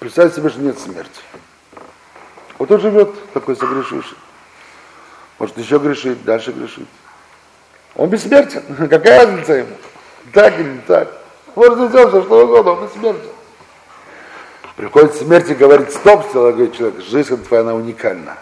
[0.00, 1.20] представьте себе, что нет смерти.
[2.58, 4.18] Вот он живет такой согрешивший.
[5.38, 6.88] Может еще грешить, дальше грешить.
[7.94, 8.88] Он бессмертен.
[8.88, 9.76] Какая разница ему?
[10.32, 11.16] Так или не так?
[11.54, 13.30] Может сделать все, что угодно, он бессмертен.
[14.74, 18.36] Приходит смерть и говорит, стоп, человек, жизнь твоя, она уникальна.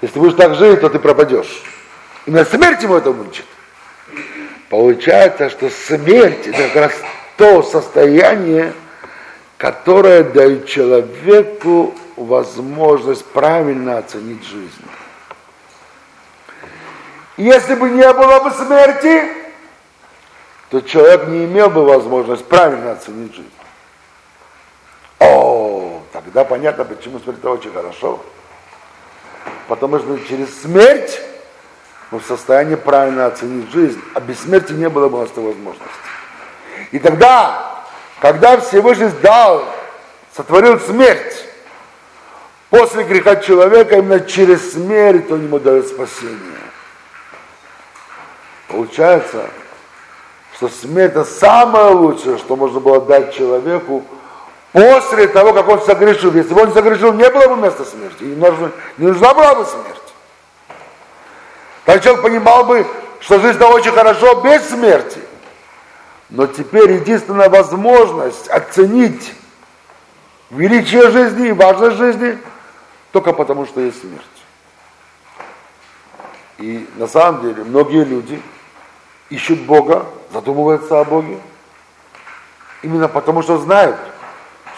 [0.00, 1.62] Если будешь так жить, то ты пропадешь.
[2.26, 3.44] Именно смерть ему это учит.
[4.68, 6.92] Получается, что смерть это как раз
[7.36, 8.72] то состояние,
[9.58, 14.84] которое дает человеку возможность правильно оценить жизнь.
[17.36, 19.24] Если бы не было бы смерти,
[20.70, 23.50] то человек не имел бы возможность правильно оценить жизнь.
[25.18, 28.20] О, тогда понятно, почему смерть очень хорошо.
[29.68, 31.20] Потому что через смерть
[32.10, 35.44] мы в состоянии правильно оценить жизнь, а без смерти не было бы у нас этой
[35.44, 35.88] возможности.
[36.90, 37.84] И тогда,
[38.20, 39.64] когда Всевышний дал,
[40.36, 41.44] сотворил смерть,
[42.68, 46.38] после греха человека, именно через смерть он ему дает спасение.
[48.68, 49.48] Получается,
[50.56, 54.04] что смерть это самое лучшее, что можно было дать человеку
[54.72, 56.32] после того, как он согрешил.
[56.32, 58.36] Если бы он согрешил, не было бы места смерти, и
[58.98, 60.00] не нужна была бы смерть.
[61.84, 62.86] Так человек понимал бы,
[63.20, 65.20] что жизнь очень хорошо без смерти.
[66.28, 69.32] Но теперь единственная возможность оценить
[70.50, 72.38] величие жизни и важность жизни
[73.10, 74.24] только потому, что есть смерть.
[76.58, 78.40] И на самом деле многие люди
[79.30, 81.40] ищут Бога, задумываются о Боге,
[82.82, 83.96] именно потому что знают,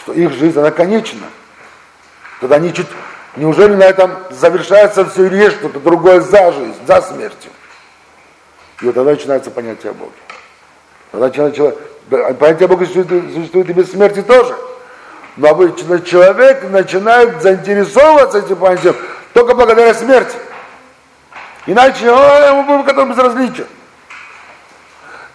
[0.02, 1.26] что их жизнь, она конечна.
[2.40, 2.88] Тогда они чуть,
[3.36, 7.50] неужели на этом завершается все или есть что-то другое за жизнь, за смертью?
[8.80, 10.12] И вот тогда начинается понятие о Боге.
[11.12, 11.78] Тогда человек,
[12.38, 14.56] понятие о Боге существует, и без смерти тоже.
[15.36, 18.96] Но обычно человек начинает заинтересовываться этим понятием
[19.32, 20.36] только благодаря смерти.
[21.66, 23.66] Иначе о, ему будет потом безразличен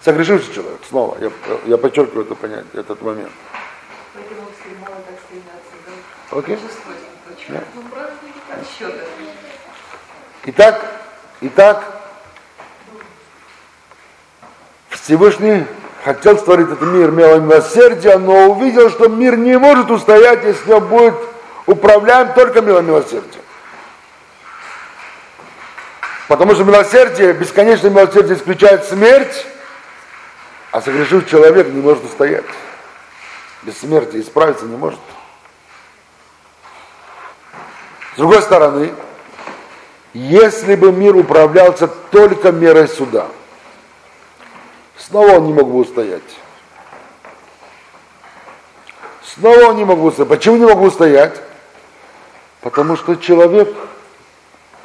[0.08, 1.30] согрешивший человек, снова, я,
[1.66, 3.32] я подчеркиваю это понятие, этот момент.
[6.30, 6.58] Окей?
[10.44, 10.84] Итак,
[11.40, 11.84] итак,
[14.90, 15.66] Всевышний
[16.04, 21.14] хотел створить этот мир милосердия, но увидел, что мир не может устоять, если он будет
[21.66, 23.42] управляем только милосердием.
[26.28, 29.46] Потому что милосердие, бесконечное милосердие исключает смерть,
[30.72, 32.44] а согрешив человек не может устоять.
[33.62, 35.00] Без смерти исправиться не может.
[38.18, 38.92] С другой стороны,
[40.12, 43.28] если бы мир управлялся только мерой суда,
[44.96, 46.24] снова он не мог бы устоять.
[49.22, 50.28] Снова он не мог бы устоять.
[50.28, 51.40] Почему не мог бы устоять?
[52.60, 53.72] Потому что человек,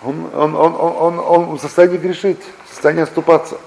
[0.03, 3.57] он, он, он, он, он в состоянии грешить, в состоянии оступаться.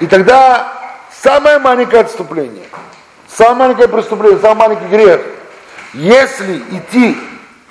[0.00, 2.66] И тогда самое маленькое отступление,
[3.28, 5.20] самое маленькое преступление, самый маленький грех,
[5.94, 7.29] если идти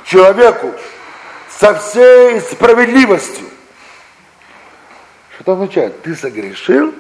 [0.09, 0.73] человеку
[1.49, 3.45] со всей справедливостью,
[5.33, 6.01] что это означает?
[6.01, 6.93] Ты согрешил?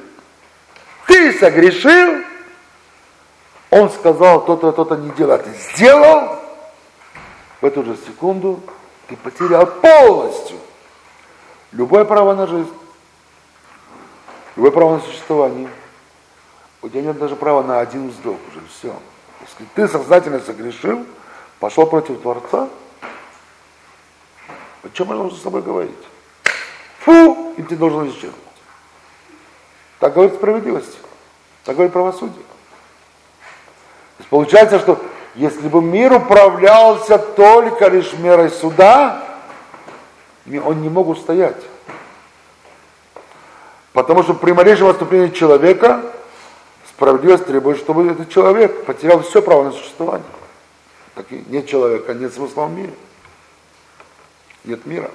[1.07, 2.23] Ты согрешил?
[3.71, 6.39] Он сказал, то-то, то-то не делай, а ты сделал?
[7.61, 8.61] В эту же секунду
[9.07, 10.57] ты потерял полностью
[11.71, 12.73] любое право на жизнь.
[14.55, 15.69] Любое право на существование.
[16.81, 18.95] У тебя нет даже права на один вздох уже, все.
[19.41, 21.05] Если ты сознательно согрешил,
[21.59, 22.69] пошел против Творца,
[24.83, 25.91] о чем я должен с тобой говорить?
[26.99, 28.35] Фу, и ты должен исчезнуть.
[29.99, 30.97] Так говорит справедливость,
[31.65, 32.33] так говорит правосудие.
[32.33, 34.99] То есть получается, что
[35.35, 39.23] если бы мир управлялся только лишь мерой суда,
[40.45, 41.61] он не мог устоять.
[43.93, 46.01] Потому что при малейшем отступлении человека
[46.87, 50.27] справедливость требует, чтобы этот человек потерял все право на существование.
[51.15, 52.93] Так и нет человека, нет смысла в мире.
[54.63, 55.11] Нет мира.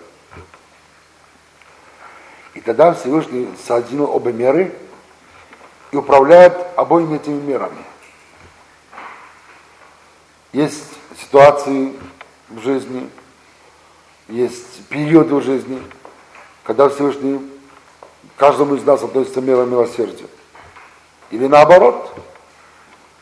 [2.55, 4.75] И тогда Всевышний соединил обе меры
[5.91, 7.85] и управляет обоими этими мерами.
[10.53, 10.85] Есть
[11.21, 11.95] ситуации
[12.49, 13.11] в жизни,
[14.29, 15.83] есть периоды в жизни,
[16.63, 17.41] когда Всевышний
[18.37, 20.27] каждому из нас относится мера милосердия.
[21.31, 22.15] Или наоборот,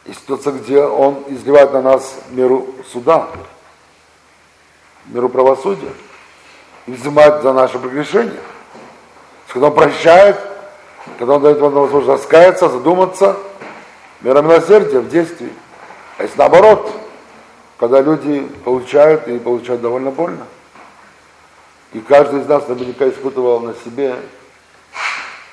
[0.04, 3.28] есть ситуация, где он изливает на нас меру суда,
[5.06, 5.92] меру правосудия,
[6.86, 8.40] и взимает за наше прегрешение.
[9.48, 10.38] Когда он прощает,
[11.18, 13.36] когда он дает вам возможность раскаяться, задуматься,
[14.20, 15.52] мера милосердия в действии.
[16.18, 16.90] А если наоборот,
[17.78, 20.46] когда люди получают и получают довольно больно.
[21.92, 24.16] И каждый из нас наверняка испытывал на себе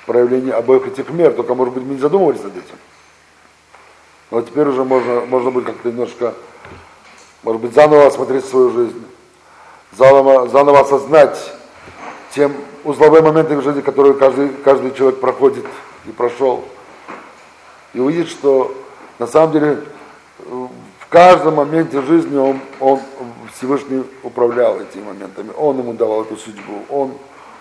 [0.06, 2.76] проявление обоих этих мер, только, может быть, мы не задумывались над этим.
[4.30, 6.34] Но теперь уже можно, можно будет как-то немножко,
[7.42, 9.04] может быть, заново осмотреть свою жизнь,
[9.92, 11.52] заново, заново осознать
[12.30, 15.66] тем узловые моменты в жизни, которые каждый, каждый человек проходит
[16.06, 16.64] и прошел.
[17.92, 18.74] И увидеть, что
[19.18, 19.84] на самом деле
[20.38, 23.00] в каждом моменте жизни он, он
[23.54, 25.50] Всевышний управлял этими моментами.
[25.56, 26.84] Он ему давал эту судьбу.
[26.88, 27.14] Он,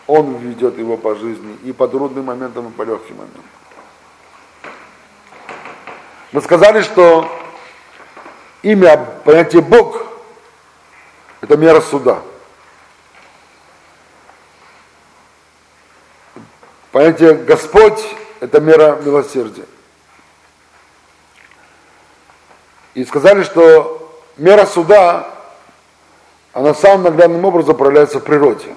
[0.07, 3.43] он ведет его по жизни и по трудным моментам, и по легким моментам.
[6.31, 7.27] Мы сказали, что
[8.61, 10.08] имя, понятие Бог,
[11.41, 12.21] это мера суда.
[16.91, 18.03] Понятие Господь–
[18.39, 19.65] это мера милосердия.
[22.95, 25.29] И сказали, что мера суда,
[26.53, 28.75] она самым наглядным образом проявляется в природе.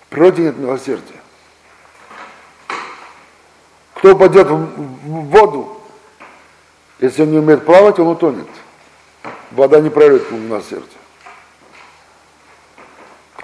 [0.00, 1.20] В природе нет милосердия.
[3.94, 4.58] Кто упадет в
[5.06, 5.80] воду,
[6.98, 8.48] если он не умеет плавать, он утонет.
[9.52, 10.95] Вода не проявит ему милосердие.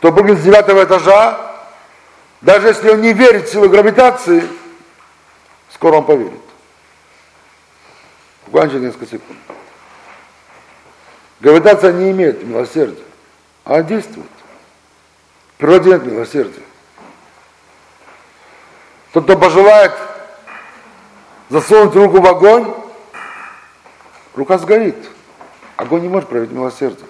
[0.03, 1.39] Кто прыгнет с девятого этажа,
[2.41, 4.43] даже если он не верит в силу гравитации,
[5.73, 6.41] скоро он поверит.
[8.47, 9.39] Буквально через несколько секунд.
[11.39, 13.05] Гравитация не имеет милосердия,
[13.65, 14.27] а действует.
[15.55, 16.65] В природе нет милосердия.
[19.13, 19.93] Тот, кто пожелает
[21.49, 22.75] засунуть руку в огонь,
[24.35, 24.97] рука сгорит.
[25.77, 27.07] Огонь не может проявить милосердие.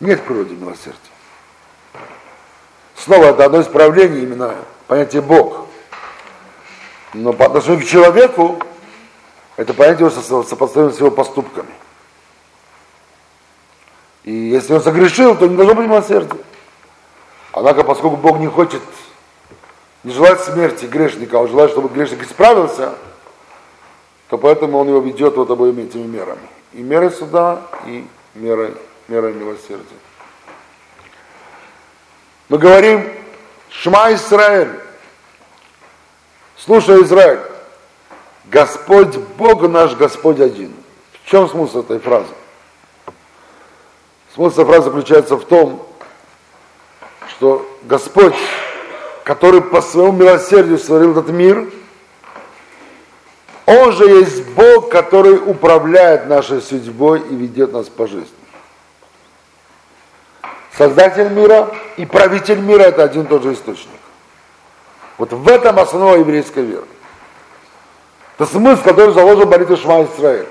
[0.00, 1.09] Нет в природе милосердия.
[3.04, 4.54] Снова это одно из проявлений именно
[4.86, 5.66] понятия Бог.
[7.14, 8.58] Но по отношению к человеку
[9.56, 11.70] это понятие сопоставимо с его поступками.
[14.24, 16.38] И если он согрешил, то не должно быть милосердия.
[17.52, 18.82] Однако, поскольку Бог не хочет,
[20.04, 22.94] не желает смерти грешника, а он желает, чтобы грешник исправился,
[24.28, 26.48] то поэтому он его ведет вот обоими этими мерами.
[26.74, 28.74] И мерой суда, и мерой,
[29.08, 29.99] мерой милосердия.
[32.50, 33.08] Мы говорим,
[33.70, 34.72] Шма Израиль,
[36.56, 37.38] слушай, Израиль,
[38.46, 40.74] Господь Бог наш, Господь один.
[41.22, 42.32] В чем смысл этой фразы?
[44.34, 45.86] Смысл фразы заключается в том,
[47.28, 48.34] что Господь,
[49.22, 51.70] который по своему милосердию створил этот мир,
[53.64, 58.39] Он же есть Бог, который управляет нашей судьбой и ведет нас по жизни.
[60.76, 64.00] Создатель мира и правитель мира это один и тот же источник.
[65.18, 66.86] Вот в этом основа еврейской веры.
[68.38, 70.46] Это смысл, который заложил молитву Шма Исраиль.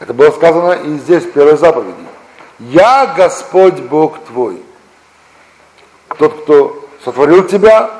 [0.00, 1.96] Это было сказано и здесь, в первой заповеди.
[2.58, 4.62] Я Господь Бог твой.
[6.18, 7.90] Тот, кто сотворил тебя,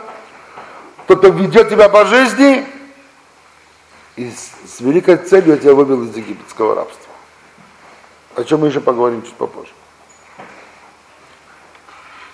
[1.06, 2.66] тот, кто ведет тебя по жизни,
[4.16, 7.12] и с великой целью я тебя вывел из египетского рабства.
[8.34, 9.70] О чем мы еще поговорим чуть попозже.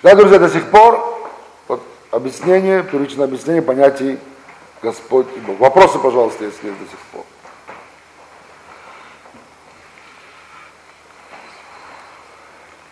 [0.05, 1.03] Да, друзья, до сих пор
[1.67, 1.81] вот,
[2.11, 4.19] объяснение, первичное объяснение понятий
[4.83, 5.57] Господь и Бог.
[5.57, 7.25] Вопросы, пожалуйста, если есть до сих пор.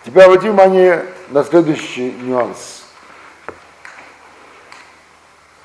[0.04, 2.84] Теперь обратите внимание на следующий нюанс.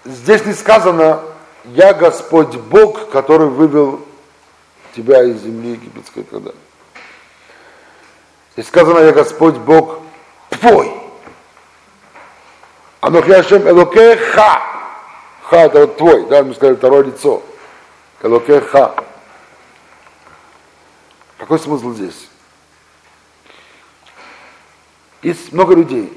[0.05, 1.23] Здесь не сказано
[1.65, 4.05] «Я Господь Бог, который вывел
[4.95, 6.53] тебя из земли египетской» далее.
[8.53, 10.01] Здесь сказано «Я Господь Бог
[10.51, 11.08] твой».
[13.01, 14.63] Анохи Ашем Элокеха.
[15.43, 17.43] Ха это вот твой, да, мы сказали второе лицо.
[18.23, 18.95] Элокеха.
[21.39, 22.29] Какой смысл здесь?
[25.23, 26.13] Есть много людей,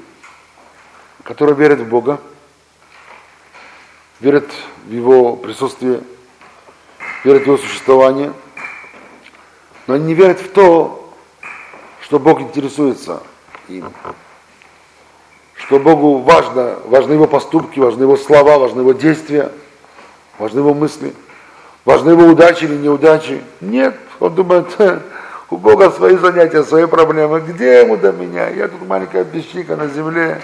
[1.22, 2.20] которые верят в Бога,
[4.20, 4.50] верят
[4.84, 6.02] в Его присутствие,
[7.24, 8.32] верят в Его существование,
[9.86, 11.14] но они не верят в то,
[12.00, 13.22] что Бог интересуется
[13.68, 13.92] им
[15.66, 19.50] что Богу важно, важны его поступки, важны его слова, важны его действия,
[20.38, 21.14] важны его мысли,
[21.84, 23.40] важны его удачи или неудачи.
[23.60, 24.66] Нет, он думает,
[25.50, 27.40] у Бога свои занятия, свои проблемы.
[27.40, 28.48] Где ему до меня?
[28.48, 30.40] Я тут маленькая песчинка на земле.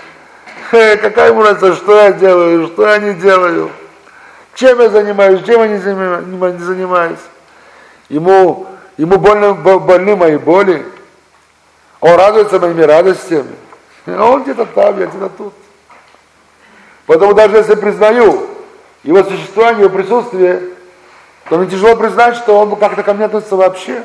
[0.71, 3.71] Какая ему разница, что я делаю, что я не делаю?
[4.55, 7.19] Чем я занимаюсь, чем я не занимаюсь?
[8.09, 8.67] Ему,
[8.97, 10.85] ему больны, больны мои боли.
[12.01, 13.57] Он радуется моими радостями.
[14.17, 15.55] А он где-то там, я где-то тут.
[17.07, 18.47] Поэтому даже если признаю
[19.03, 20.63] его существование, его присутствие,
[21.49, 24.05] то мне тяжело признать, что он как-то ко мне относится вообще.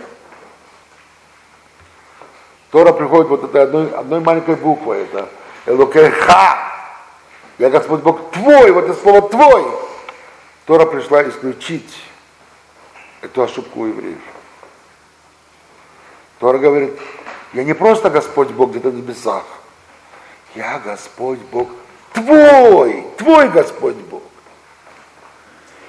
[2.71, 5.29] Тора приходит вот этой одной, одной маленькой буквой, это
[5.65, 6.57] Элокеха.
[7.59, 9.63] Я Господь Бог твой, вот это слово твой.
[10.65, 12.03] Тора пришла исключить
[13.21, 14.17] эту ошибку у евреев.
[16.39, 16.99] Тора говорит,
[17.53, 19.43] я не просто Господь Бог где-то в небесах.
[20.55, 21.69] Я Господь Бог
[22.13, 24.23] твой, твой Господь Бог.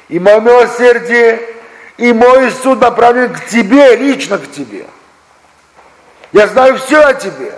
[0.09, 1.41] И мое милосердие,
[1.97, 4.87] и мой суд направлен к тебе, лично к тебе.
[6.33, 7.57] Я знаю все о тебе.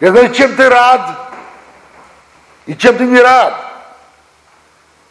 [0.00, 1.32] Я знаю, чем ты рад
[2.66, 3.54] и чем ты не рад.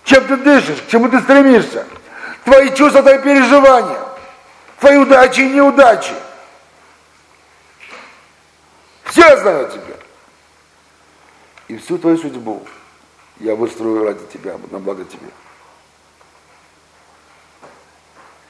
[0.04, 1.86] Чем ты дышишь, к чему ты стремишься.
[2.45, 4.00] Твои чувства, твои переживания.
[4.80, 6.14] Твои удачи и неудачи.
[9.06, 9.86] Все я знаю о тебе.
[11.68, 12.65] И всю твою судьбу
[13.39, 15.30] я выстрою ради тебя, на благо тебе.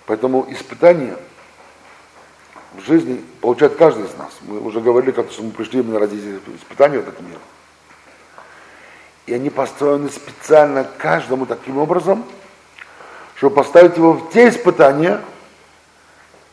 [0.05, 1.17] Поэтому испытания
[2.73, 4.31] в жизни получает каждый из нас.
[4.41, 6.15] Мы уже говорили, как что мы пришли именно ради
[6.55, 7.39] испытаний в этот мир.
[9.25, 12.23] И они построены специально каждому таким образом,
[13.35, 15.21] чтобы поставить его в те испытания,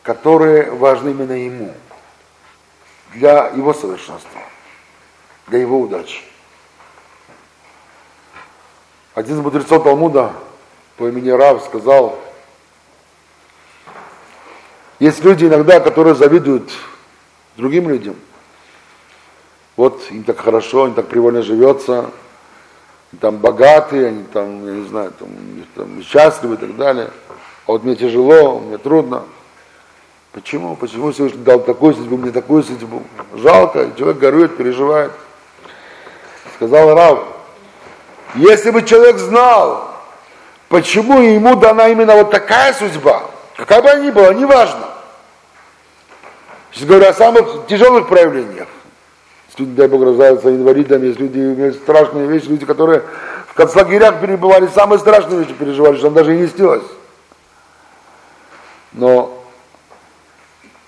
[0.03, 1.73] которые важны именно ему,
[3.13, 4.41] для его совершенства,
[5.47, 6.21] для его удачи.
[9.15, 10.33] Один из мудрецов Талмуда
[10.97, 12.19] по имени Рав сказал,
[14.99, 16.69] есть люди иногда, которые завидуют
[17.55, 18.17] другим людям.
[19.77, 22.11] Вот им так хорошо, им так привольно живется,
[23.13, 25.29] они там богатые, они там, я не знаю, там,
[25.75, 27.09] там счастливы и так далее.
[27.67, 29.23] А вот мне тяжело, мне трудно.
[30.33, 30.75] Почему?
[30.75, 33.01] Почему Всевышний дал такую судьбу, мне такую судьбу?
[33.35, 35.13] Жалко, человек горюет, переживает.
[36.55, 37.34] Сказал Рав,
[38.35, 39.91] если бы человек знал,
[40.69, 43.23] почему ему дана именно вот такая судьба,
[43.55, 44.89] какая бы она ни была, неважно.
[46.71, 48.67] Сейчас говорю о самых тяжелых проявлениях.
[49.57, 53.03] Люди, дай Бог, рождаются инвалидами, есть люди, имеют страшные вещи, люди, которые
[53.47, 56.83] в концлагерях перебывали, самые страшные вещи переживали, что он даже и не снилось.
[58.91, 59.41] Но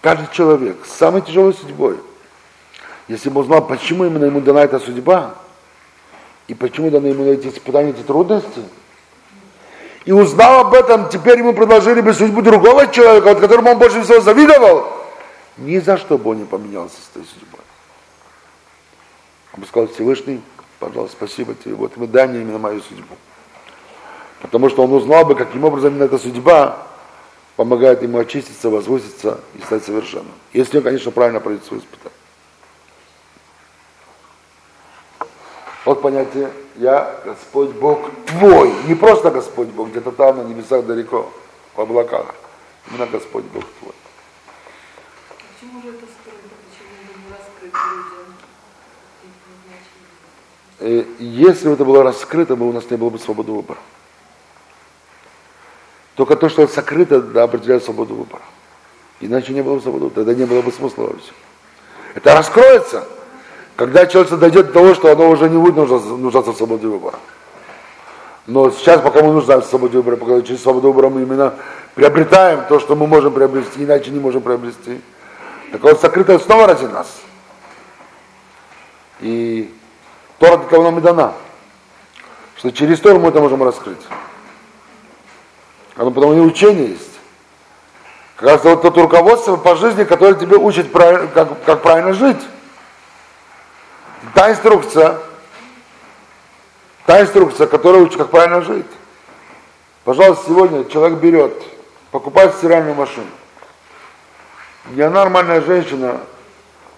[0.01, 1.97] каждый человек с самой тяжелой судьбой,
[3.07, 5.35] если бы узнал, почему именно ему дана эта судьба,
[6.47, 8.61] и почему даны ему эти испытания, эти трудности,
[10.05, 14.01] и узнал об этом, теперь ему предложили бы судьбу другого человека, от которому он больше
[14.03, 14.87] всего завидовал,
[15.57, 17.59] ни за что бы он не поменялся с той судьбой.
[19.53, 20.41] Он бы сказал, Всевышний,
[20.79, 23.15] пожалуйста, спасибо тебе, вот мы дай мне именно мою судьбу.
[24.41, 26.87] Потому что он узнал бы, каким образом именно эта судьба
[27.57, 30.31] помогает ему очиститься, возвыситься и стать совершенным.
[30.53, 32.16] Если он, конечно, правильно пройдет свой испытание.
[35.87, 38.73] Вот понятие «Я Господь Бог твой».
[38.87, 41.31] Не просто Господь Бог, где-то там на небесах далеко,
[41.77, 42.35] в облаках.
[42.89, 43.93] Именно Господь Бог твой.
[45.29, 46.43] Почему же это скрыто?
[46.67, 48.35] Почему не раскрыто людям?
[50.79, 53.79] Э, Если бы это было раскрыто, бы у нас не было бы свободы выбора.
[56.15, 58.43] Только то, что сокрыто, да, определяет свободу выбора.
[59.21, 61.35] Иначе не было бы свободы, тогда не было бы смысла во всем.
[62.13, 63.07] Это раскроется,
[63.77, 67.19] когда человек дойдет до того, что оно уже не будет нуждаться, в свободе выбора.
[68.47, 71.53] Но сейчас, пока мы нуждаемся в свободе выбора, пока через свободу выбора мы именно
[71.93, 74.99] приобретаем то, что мы можем приобрести, иначе не можем приобрести.
[75.71, 77.07] Так вот, сокрытое снова ради нас.
[79.21, 79.71] И
[80.39, 81.33] Тора для того нам и дана,
[82.57, 84.01] что через Тору мы это можем раскрыть.
[85.97, 87.19] Оно потому и учение есть.
[88.37, 92.37] Как раз вот это руководство по жизни, которое тебе учит, как, как правильно жить.
[94.33, 95.17] Та инструкция,
[97.05, 98.85] та инструкция, которая учит, как правильно жить.
[100.03, 101.53] Пожалуйста, сегодня человек берет,
[102.11, 103.27] покупает стиральную машину.
[104.91, 106.21] Ненормальная женщина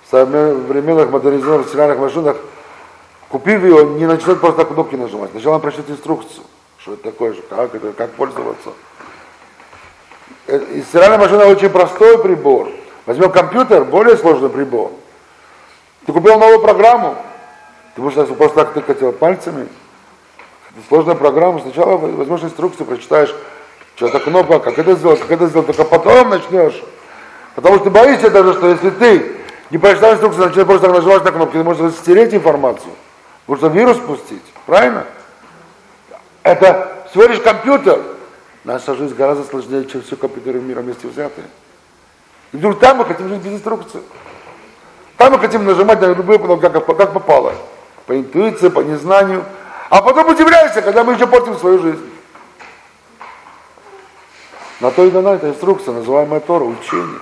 [0.05, 2.38] в современных модернизированных стиральных машинах,
[3.30, 5.32] купив ее, не начнет просто кнопки нажимать.
[5.32, 6.43] Сначала она прочтет инструкцию,
[6.77, 8.73] что это такое, как это, как пользоваться.
[10.47, 12.69] Э, и стиральная машина очень простой прибор.
[13.05, 14.91] Возьмем компьютер, более сложный прибор.
[16.05, 17.15] Ты купил новую программу,
[17.95, 19.67] ты можешь просто так тыкать пальцами.
[20.71, 21.59] Это сложная программа.
[21.59, 23.33] Сначала возьмешь инструкцию, прочитаешь,
[23.95, 26.81] что это кнопка, как это сделать, как это сделать, только потом начнешь.
[27.55, 29.35] Потому что ты боишься даже, что если ты
[29.69, 32.93] не прочитал инструкцию, начнешь просто так нажимать на кнопки, ты можешь стереть информацию,
[33.47, 34.43] можно вирус пустить.
[34.65, 35.05] Правильно?
[36.43, 38.01] Это всего лишь компьютер.
[38.63, 41.47] Наша жизнь гораздо сложнее, чем все компьютеры мира вместе взятые.
[42.51, 44.01] И вдруг там мы хотим жить без инструкции.
[45.20, 47.53] Там мы хотим нажимать на любые кнопки, как, как попало.
[48.05, 49.43] По интуиции, по незнанию.
[49.89, 52.09] А потом удивляешься, когда мы еще портим свою жизнь.
[54.80, 57.20] На то и дана эта инструкция, называемая Тора, учение.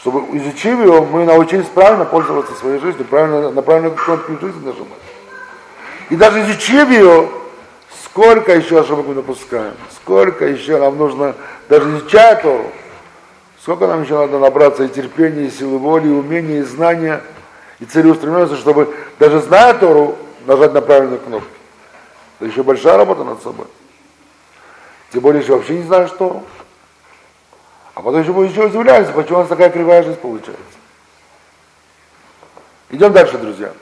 [0.00, 4.98] чтобы изучив его, мы научились правильно пользоваться своей жизнью, правильно, на правильную кнопку жизни нажимать.
[6.10, 7.28] И даже изучив ее,
[8.04, 11.36] сколько еще ошибок мы допускаем, сколько еще нам нужно,
[11.68, 12.66] даже изучая Тору,
[13.64, 17.22] сколько нам еще надо набраться и терпения, и силы воли, и умения, и знания,
[17.80, 21.48] и целеустремленности, чтобы даже зная Тору, нажать на правильную кнопку.
[22.38, 23.64] Это еще большая работа над собой.
[25.10, 26.44] Тем более, что вообще не знаешь Тору.
[27.94, 30.62] А потом еще, еще удивляешься, почему у нас такая кривая жизнь получается.
[32.90, 33.72] Идем дальше, друзья.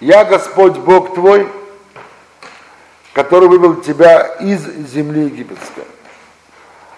[0.00, 1.46] Я Господь Бог твой,
[3.12, 5.84] который вывел тебя из земли египетской.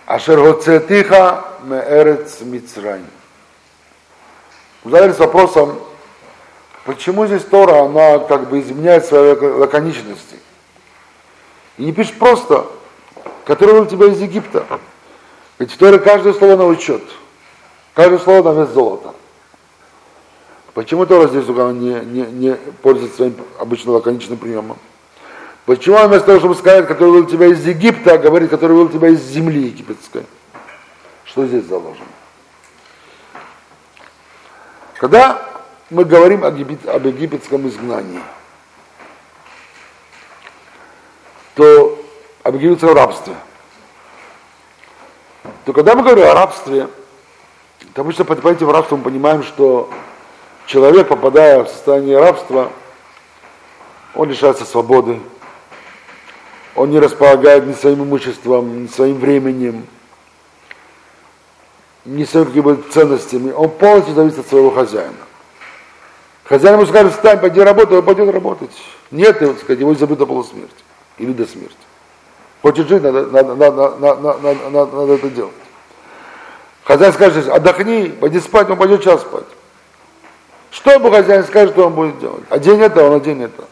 [0.09, 3.05] Ашер гоцетиха меэрец Мицрайм.
[4.83, 5.79] Задались вопросом,
[6.87, 10.37] почему здесь Тора, она как бы изменяет своей лаконичности.
[11.77, 12.65] И не пишет просто,
[13.45, 14.65] который вывел тебя из Египта.
[15.59, 17.03] Ведь в Торе каждое слово на учет.
[17.93, 19.15] Каждое слово на вес золота.
[20.73, 24.79] Почему Тора здесь не, не, не пользуется своим обычным лаконичным приемом?
[25.69, 29.09] Почему он вместо того, чтобы сказать, который вывел тебя из Египта, говорит, который вывел тебя
[29.09, 30.25] из земли египетской?
[31.27, 32.07] Что здесь заложено?
[34.95, 35.47] Когда
[35.91, 38.23] мы говорим об египетском изгнании,
[41.55, 42.03] то
[42.45, 43.35] об египетском рабстве–
[45.67, 46.89] то когда мы говорим о рабстве,
[47.93, 49.91] то обычно под этим рабством мы понимаем, что
[50.65, 52.73] человек, попадая в состояние рабства,
[54.15, 55.21] он лишается свободы,
[56.75, 59.87] он не располагает ни своим имуществом, ни своим временем,
[62.05, 63.53] ни своими какими-то ценностями.
[63.53, 65.15] Он полностью зависит от своего хозяина.
[66.45, 68.71] Хозяин ему скажет, встань, пойди работай, он пойдет работать.
[69.11, 70.73] Нет, его, сказать, его до полусмерти
[71.19, 71.77] или до смерти.
[72.63, 75.53] Хочет жить, надо, надо, надо, надо, надо, надо, надо это делать.
[76.85, 79.45] Хозяин скажет, отдохни, пойди спать, он пойдет час спать.
[80.71, 82.45] Что ему хозяин скажет, что он будет делать?
[82.49, 83.65] А день это, он день это.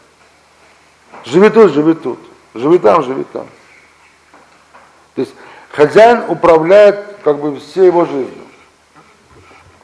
[1.25, 2.19] Живи тут, живи тут.
[2.57, 3.47] Живи там, живи там.
[5.15, 5.33] То есть
[5.71, 8.45] хозяин управляет как бы всей его жизнью.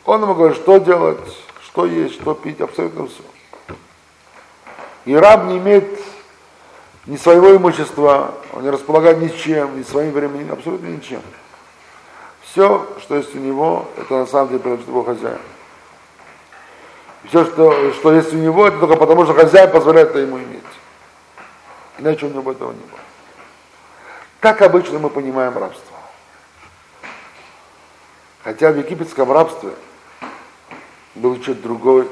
[0.06, 1.20] Он ему говорит, что делать,
[1.66, 3.24] что есть, что пить, абсолютно все.
[5.06, 6.00] И раб не имеет
[7.06, 11.22] ни своего имущества, он не располагает ничем, ни своим временем, абсолютно ничем.
[12.42, 15.40] Все, что есть у него, это на самом деле принадлежит его хозяину.
[17.30, 20.64] Все, что, что есть у него, это только потому, что хозяин позволяет это ему иметь.
[22.00, 23.00] Иначе у него этого не было.
[24.40, 25.98] Так обычно мы понимаем рабство.
[28.44, 29.72] Хотя в египетском рабстве
[31.16, 32.10] был чуть другой,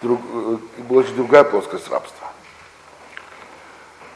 [0.00, 2.28] друг, э, была чуть другая плоскость рабства.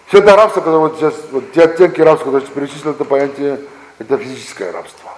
[0.06, 3.60] Все это рабство, которое вот сейчас, вот те оттенки рабства, которые перечислил, это понятие,
[3.98, 5.10] это физическое рабство.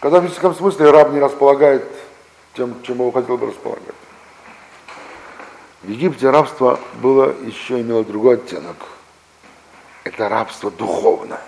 [0.00, 1.86] Когда в физическом смысле раб не располагает
[2.54, 3.94] тем, чем его хотел бы располагать.
[5.84, 8.76] В Египте рабство было еще имело другой оттенок.
[10.02, 11.40] Это рабство духовное.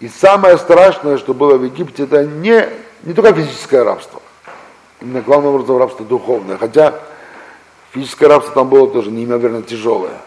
[0.00, 2.68] И самое страшное, что было в Египте, это не,
[3.02, 4.20] не только физическое рабство.
[5.00, 6.56] Именно главным образом рабство духовное.
[6.56, 7.00] Хотя
[7.94, 10.20] Физическое рабство там было тоже неимоверно тяжелое.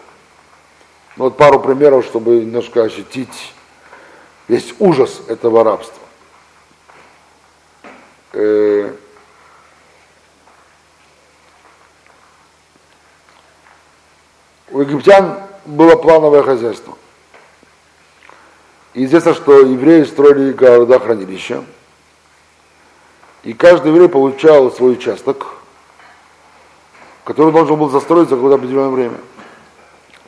[1.18, 3.54] Ну, вот пару примеров, чтобы немножко ощутить
[4.48, 6.02] весь ужас этого рабства.
[8.32, 8.94] Э,
[14.78, 16.98] у египтян было плановое хозяйство.
[18.94, 21.64] И известно, что евреи строили города хранилища.
[23.44, 25.48] И каждый еврей получал свой участок–
[27.28, 29.18] который должен был застроить за какое-то определенное время.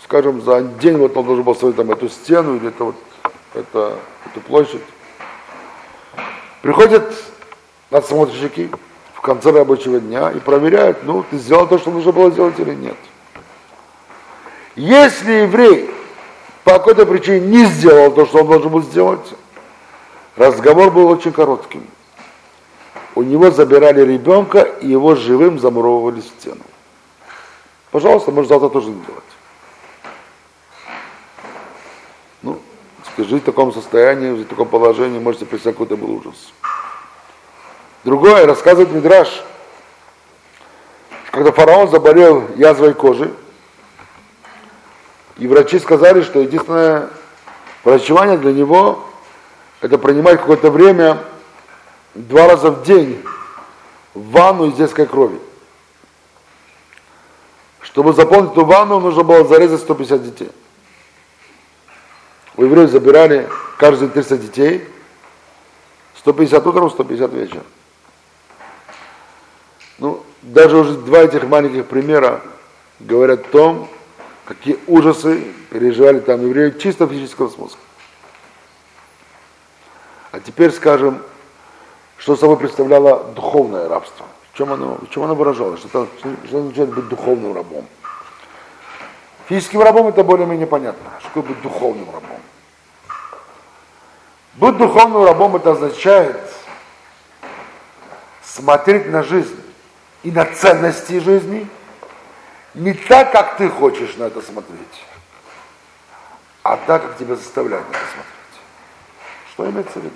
[0.04, 2.96] Скажем, за день вот он должен был строить там эту стену или это вот,
[3.54, 3.96] это,
[4.26, 4.82] эту площадь.
[6.62, 7.10] Приходят
[7.90, 8.70] надсмотрщики
[9.14, 12.76] в конце рабочего дня и проверяют, ну, ты сделал то, что нужно было сделать или
[12.76, 12.98] нет.
[14.80, 15.94] Если еврей
[16.64, 19.34] по какой-то причине не сделал то, что он должен был сделать,
[20.38, 21.86] разговор был очень коротким.
[23.14, 26.62] У него забирали ребенка и его живым замуровывали в стену.
[27.92, 29.24] Пожалуйста, можешь завтра тоже не делать.
[32.42, 32.62] Ну,
[33.18, 36.54] жить в таком состоянии, в таком положении, можете представить, какой это был ужас.
[38.06, 39.44] Другое, рассказывает Мидраш,
[41.32, 43.30] когда фараон заболел язвой кожи,
[45.40, 47.10] и врачи сказали, что единственное
[47.84, 49.04] врачевание для него
[49.82, 51.18] это принимать какое-то время
[52.14, 53.24] два раза в день
[54.14, 55.40] в ванну из детской крови.
[57.80, 60.52] Чтобы заполнить эту ванну, нужно было зарезать 150 детей.
[62.58, 64.88] У евреев забирали каждые 300 детей
[66.18, 67.64] 150 утром, 150 вечером.
[70.00, 72.42] Ну, даже уже два этих маленьких примера
[73.00, 73.90] говорят о том,
[74.50, 77.78] какие ужасы переживали там евреи чисто физического смысла.
[80.32, 81.22] А теперь скажем,
[82.18, 84.26] что собой представляло духовное рабство.
[84.52, 85.80] В чем оно, в чем оно выражалось?
[85.82, 87.86] Что, что означает быть духовным рабом?
[89.48, 91.12] Физическим рабом это более-менее понятно.
[91.20, 92.42] Что такое быть духовным рабом?
[94.56, 96.40] Быть духовным рабом это означает
[98.44, 99.62] смотреть на жизнь
[100.24, 101.70] и на ценности жизни
[102.80, 105.04] не так, как ты хочешь на это смотреть,
[106.64, 108.36] а так, как тебя заставляют на это смотреть.
[109.52, 110.16] Что имеется в виду?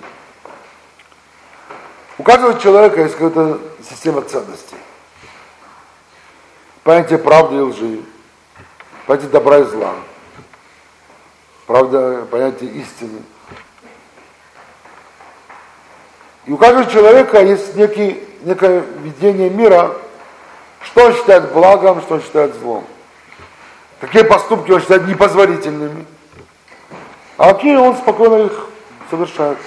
[2.16, 4.76] У каждого человека есть какая-то система ценностей.
[6.84, 8.00] Понятие правды и лжи,
[9.06, 9.94] понятие добра и зла,
[11.66, 13.20] правда, понятие истины.
[16.46, 19.96] И у каждого человека есть некий, некое видение мира,
[20.84, 22.84] что он считает благом, что он считает злом.
[24.00, 26.04] Какие поступки он считает непозволительными,
[27.36, 28.66] а какие он спокойно их
[29.10, 29.58] совершает.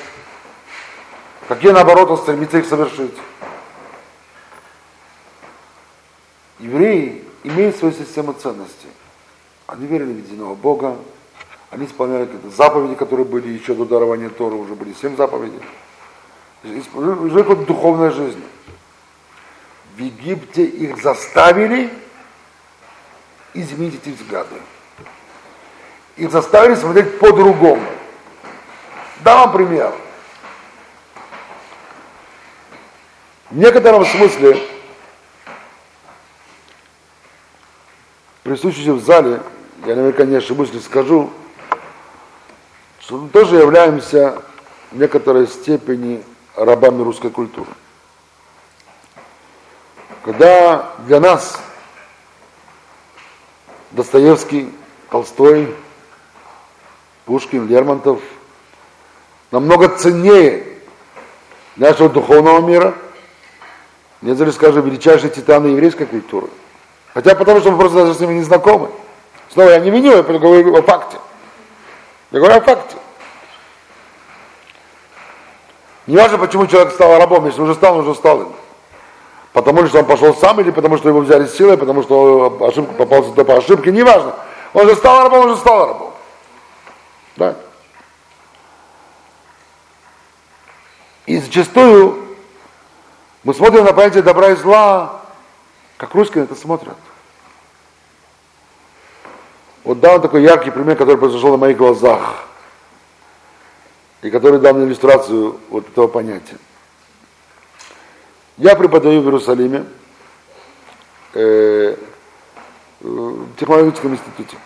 [1.47, 3.13] Какие, наоборот, он стремится их совершить.
[6.59, 8.89] Евреи имеют свою систему ценностей.
[9.65, 10.97] Они верили в единого Бога,
[11.69, 15.59] они исполняли какие-то заповеди, которые были еще до дарования Тора, уже были семь заповедей.
[16.63, 18.43] Жили какой-то духовной жизнью.
[19.97, 21.91] В Египте их заставили
[23.55, 24.53] изменить эти взгляды.
[26.17, 27.81] Их заставили смотреть по-другому.
[29.21, 29.91] Дам вам пример.
[33.49, 34.61] В некотором смысле
[38.43, 39.41] присутствующие в зале,
[39.87, 41.31] я наверняка не ошибусь, скажу,
[42.99, 44.43] что мы тоже являемся
[44.91, 46.23] в некоторой степени
[46.55, 47.71] рабами русской культуры.
[50.27, 51.57] Когда для нас
[53.91, 54.69] Достоевский,
[55.09, 55.73] Толстой,
[57.23, 58.19] Пушкин, Лермонтов
[59.51, 60.65] намного ценнее
[61.77, 62.93] нашего духовного мира–
[64.21, 66.47] Нельзя скажем, величайшие титаны еврейской культуры.
[67.13, 68.89] Хотя потому, что мы просто даже с ними не знакомы.
[69.53, 71.17] Снова я не виню, я говорю о факте.
[72.31, 72.97] Я говорю о факте.
[76.07, 78.49] Не важно, почему человек стал рабом, если уже стал, он уже стал им.
[79.57, 83.31] Потому что он пошел сам, или потому что его взяли силой, потому что ошибка попался
[83.31, 84.35] по ошибке, не важно.
[84.71, 86.13] Он же стал рабом, он же стал рабом.
[87.37, 87.55] Да.
[91.25, 92.23] И зачастую
[93.43, 95.21] мы смотрим на понятие добра и зла,
[95.97, 96.97] как русские это смотрят.
[99.83, 102.47] Вот дал такой яркий пример, который произошел на моих глазах,
[104.21, 106.59] и который дал мне иллюстрацию вот этого понятия.
[108.57, 109.85] Я преподаю в Иерусалиме
[111.35, 111.95] э,
[113.01, 114.57] в технологическом институте.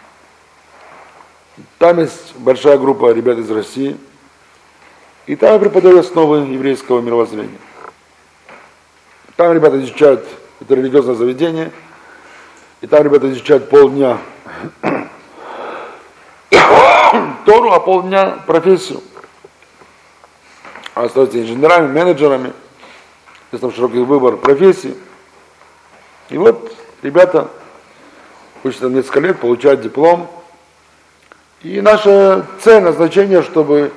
[1.77, 3.97] Там есть большая группа ребят из России,
[5.25, 7.57] и там я преподаю основы еврейского мировоззрения.
[9.35, 10.25] Там ребята изучают
[10.61, 11.73] это религиозное заведение,
[12.79, 14.19] и там ребята изучают полдня
[17.45, 19.01] Тору, а полдня профессию.
[20.95, 22.53] А остаются инженерами, менеджерами,
[23.51, 24.95] есть там широкий выбор профессий.
[26.29, 27.49] И вот ребята
[28.63, 30.29] учатся несколько лет, получают диплом.
[31.61, 33.91] И наша цель, назначение, чтобы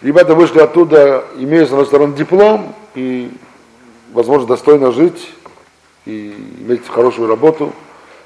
[0.00, 3.30] ребята вышли оттуда, имея с одной стороны диплом и
[4.12, 5.32] возможно достойно жить
[6.04, 7.72] и иметь хорошую работу,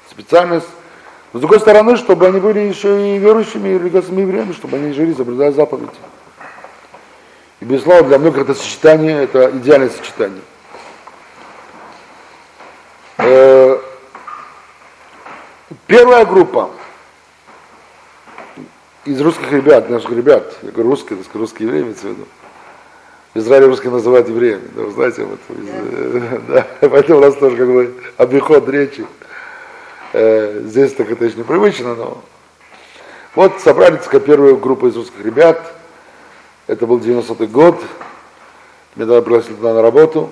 [0.09, 0.67] специальность.
[1.33, 4.91] Но с другой стороны, чтобы они были еще и верующими, и религиозными евреями, чтобы они
[4.93, 5.91] жили, соблюдая заповеди.
[7.59, 10.41] И, безусловно, для многих это сочетание, это идеальное сочетание.
[13.17, 13.79] Э,
[15.87, 16.69] первая группа
[19.05, 22.25] из русских ребят, наших ребят, я говорю русские, так русские евреи имеется в виду,
[23.33, 24.67] в Израиле русские называют евреями.
[24.75, 25.39] Да, вы знаете, вот,
[26.47, 29.05] да, поэтому у нас тоже как бы обиход речи.
[30.13, 32.23] Э, здесь так это еще непривычно, но
[33.35, 35.76] вот собрали так, первую группу из русских ребят.
[36.67, 37.81] Это был 90-й год.
[38.95, 40.29] Меня тогда пригласили туда на работу.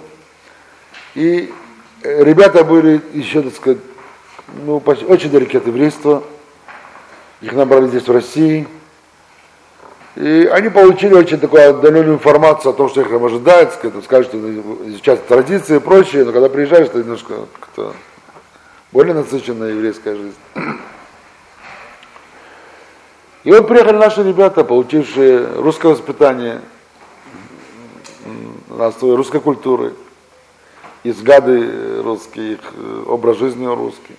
[1.14, 1.54] И
[2.04, 3.78] э, ребята были еще, так сказать,
[4.66, 6.24] ну, почти, очень далеки от еврейства.
[7.40, 8.68] Их набрали здесь в России.
[10.18, 13.74] И они получили очень такую отдаленную информацию о том, что их там ожидает,
[14.04, 14.38] скажут, что
[14.88, 17.94] изучать традиции и прочее, но когда приезжаешь, то немножко как-то
[18.92, 20.36] более насыщенная еврейская жизнь.
[23.46, 26.62] И вот приехали наши ребята, получившие русское воспитание,
[28.70, 29.94] на основе русской культуры,
[31.04, 34.16] взгляды русские, их э, образ жизни русский.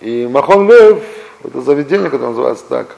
[0.00, 1.02] И Махон Лев,
[1.44, 2.96] это заведение, которое называется так,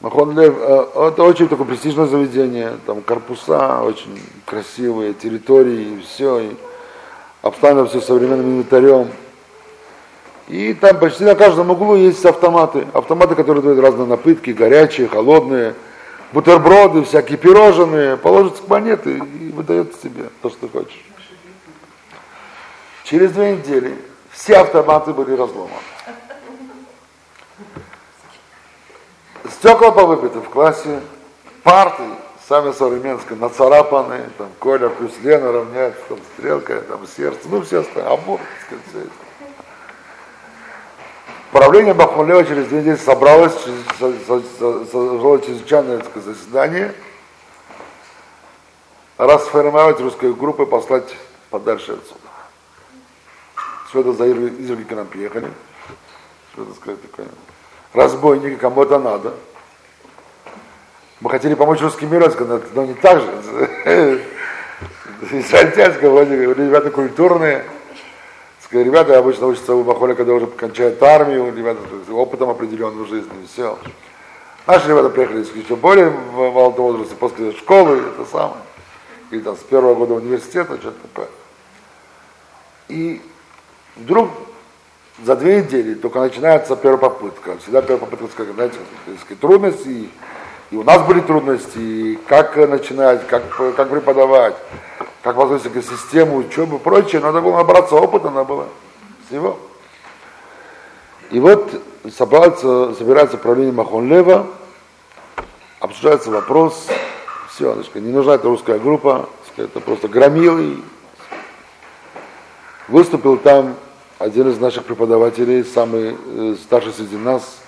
[0.00, 6.38] Махон Лев, э, это очень такое престижное заведение, там корпуса очень красивые, территории, и все,
[6.38, 6.56] и
[7.42, 9.08] обставлено все современным инвентарем.
[10.50, 12.84] И там почти на каждом углу есть автоматы.
[12.92, 15.74] Автоматы, которые дают разные напитки, горячие, холодные,
[16.32, 18.16] бутерброды, всякие пирожные.
[18.16, 21.04] Положится монеты и выдает тебе то, что ты хочешь.
[23.04, 23.96] Через две недели
[24.32, 25.70] все автоматы были разломаны.
[29.52, 30.98] Стекла повыбиты в классе,
[31.62, 32.02] парты
[32.48, 38.12] сами современные, нацарапаны, там Коля плюс Лена равняется, там стрелка, там сердце, ну все остальное,
[38.12, 39.29] обор, так сказать, все это.
[41.52, 43.56] Правление Бахмулева через две недели собралось,
[43.98, 46.94] созвало чрезвычайное заседание,
[49.18, 51.16] расформировать русскую группу и послать
[51.50, 52.20] подальше отсюда.
[53.88, 55.50] Все это за изверги к нам приехали.
[56.52, 57.26] Что это сказать такое?
[57.94, 59.34] Разбойники, кому это надо.
[61.20, 62.32] Мы хотели помочь русским миру,
[62.74, 64.24] но не так же.
[65.32, 67.64] Израильтянское вроде ребята культурные,
[68.72, 73.30] ребята обычно учатся у Бахоля, когда уже кончают армию, ребята с опытом определенным в жизни,
[73.52, 73.78] все.
[74.66, 78.62] Наши ребята приехали еще более в молодом возрасте, после школы, это самое,
[79.30, 81.28] или там с первого года университета, что-то такое.
[82.88, 83.20] И
[83.96, 84.30] вдруг
[85.24, 87.58] за две недели только начинается первая попытка.
[87.58, 88.78] Всегда первая попытка, знаете,
[89.40, 90.08] трудности,
[90.70, 93.42] и, у нас были трудности, и как начинать, как,
[93.76, 94.56] как преподавать
[95.22, 98.66] как возвысить систему, учебы и прочее, надо было набраться опыта, надо было
[99.28, 99.58] всего.
[101.30, 101.70] И вот
[102.16, 104.46] собирается, собирается правление Махонлева,
[105.78, 106.86] обсуждается вопрос,
[107.50, 110.78] все, не нужна эта русская группа, это просто громилы.
[112.88, 113.76] Выступил там
[114.18, 117.58] один из наших преподавателей, самый э, старший среди нас,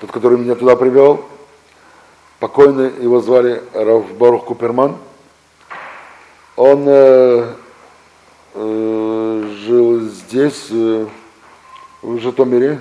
[0.00, 1.26] тот, который меня туда привел,
[2.42, 4.96] покойный, его звали Раф Барух Куперман–
[6.56, 7.54] он э,
[8.54, 11.06] э, жил здесь, э,
[12.02, 12.78] в Житомире,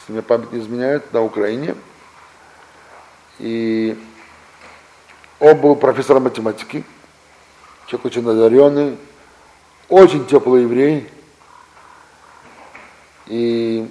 [0.00, 1.76] если мне память не изменяет, на Украине.
[3.38, 3.96] И
[5.38, 6.84] он был профессором математики,
[7.86, 8.98] человек очень одаренный,
[9.88, 11.08] очень теплый еврей.
[13.26, 13.88] И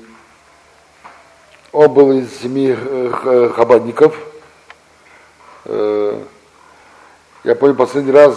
[1.71, 2.77] он был из семьи
[3.55, 4.30] хабадников.
[5.73, 6.19] Э,
[7.45, 8.35] я помню, последний раз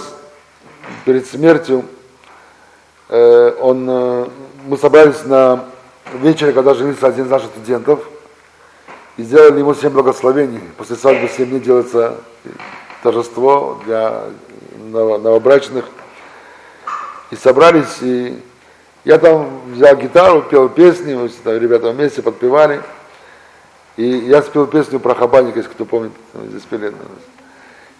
[1.05, 1.85] перед смертью
[3.09, 4.29] э, он, э,
[4.67, 5.65] мы собрались на
[6.13, 8.07] вечере, когда женился один из наших студентов,
[9.17, 10.61] и сделали ему семь благословений.
[10.77, 12.21] После свадьбы семь дней делается
[13.03, 14.27] торжество для
[14.77, 15.87] новобрачных.
[17.33, 18.41] И собрались, и
[19.05, 22.81] я там взял гитару, пел песни, мы там, ребята вместе подпевали.
[23.97, 26.13] И я спел песню про Хабаника, если кто помнит,
[26.51, 26.93] здесь пели.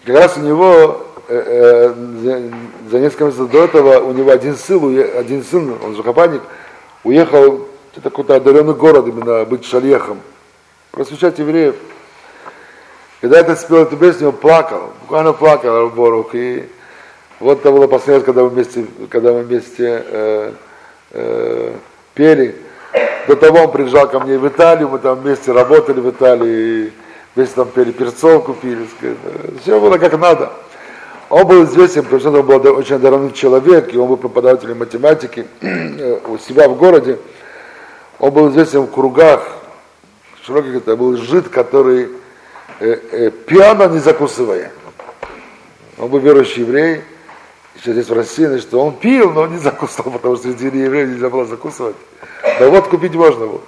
[0.03, 2.51] И как раз у него Э, э,
[2.91, 4.79] за несколько месяцев до этого у него один сын,
[5.17, 6.41] один сын, он же хабаник,
[7.03, 10.21] уехал в какой-то отдаленный город именно быть шальехом,
[10.91, 11.75] просвещать евреев.
[13.21, 16.35] Когда я спел эту песню, он плакал, буквально плакал Борух.
[16.35, 16.69] И
[17.39, 20.51] вот это было последний раз, когда мы вместе, когда мы вместе э,
[21.11, 21.73] э,
[22.13, 22.55] пели.
[23.27, 26.93] До того он приезжал ко мне в Италию, мы там вместе работали в Италии,
[27.35, 28.87] вместе там пели перцовку, пили.
[29.61, 30.51] Все было как надо.
[31.29, 35.45] Он был известен, потому что он был очень одаренный человек, и он был преподавателем математики
[36.27, 37.17] у себя в городе.
[38.19, 39.41] Он был известен в кругах
[40.45, 42.09] широких, это был жид, который
[42.79, 44.71] э, э, пьяно не закусывая.
[45.97, 47.01] Он был верующий еврей,
[47.75, 51.29] еще здесь в России, значит, он пил, но не закусывал, потому что среди евреев нельзя
[51.29, 51.95] было закусывать.
[52.59, 53.61] Да вот купить можно было.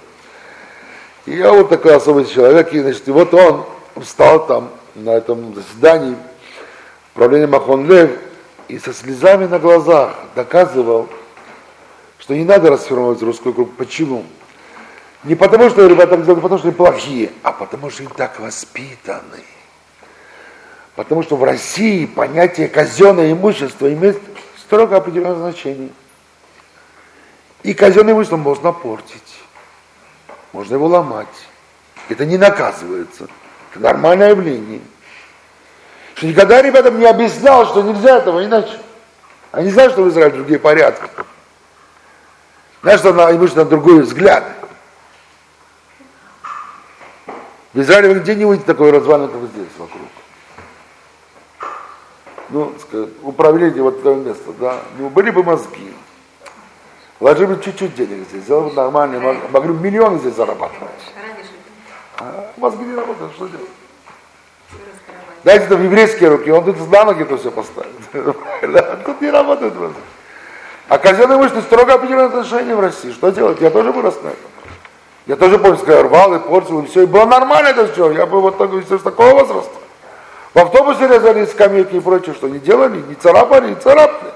[1.26, 3.66] И я вот такой особый человек, и, значит, и вот он
[4.00, 6.16] встал там на этом заседании,
[7.14, 8.10] правление Махон Лев
[8.68, 11.08] и со слезами на глазах доказывал,
[12.18, 13.72] что не надо расформировать русскую группу.
[13.76, 14.24] Почему?
[15.24, 19.44] Не потому, что ребята не потому, что они плохие, а потому, что они так воспитаны.
[20.98, 24.20] Потому что в России понятие казенное имущество имеет
[24.58, 25.90] строго определенное значение.
[27.62, 29.38] И казенное имущество можно портить,
[30.52, 31.28] можно его ломать.
[32.08, 33.28] Это не наказывается.
[33.70, 34.80] Это нормальное явление.
[36.16, 38.76] Что никогда ребятам не объяснял, что нельзя этого иначе.
[39.52, 41.08] Они знают, что в Израиле другие порядки.
[42.82, 44.42] Знаешь, что на имущество на другой взгляд.
[47.72, 50.02] В Израиле вы нигде не увидите такой развалин, как здесь вокруг.
[52.50, 55.92] Ну, сказать, управление вот этого места, да, ну, были бы мозги,
[57.20, 60.90] вложили бы чуть-чуть денег здесь, сделали бы нормально, мог- могли бы миллионы здесь зарабатывать.
[62.18, 63.68] А мозги не работают, что делать?
[65.44, 67.92] Дайте это в еврейские руки, он тут на ноги это все поставит.
[68.12, 69.96] Да, Тут не работает мозги.
[70.88, 73.12] А казенные мышцы строго определенное отношение в России.
[73.12, 73.60] Что делать?
[73.60, 74.50] Я тоже вырос на этом.
[75.26, 77.02] Я тоже помню, я рвал и портил, и все.
[77.02, 78.10] И было нормально это все.
[78.12, 79.77] Я был вот такой, с такого возраста.
[80.58, 84.32] В автобусе резали скамейки и прочее, что не делали, не царапали, не царапали.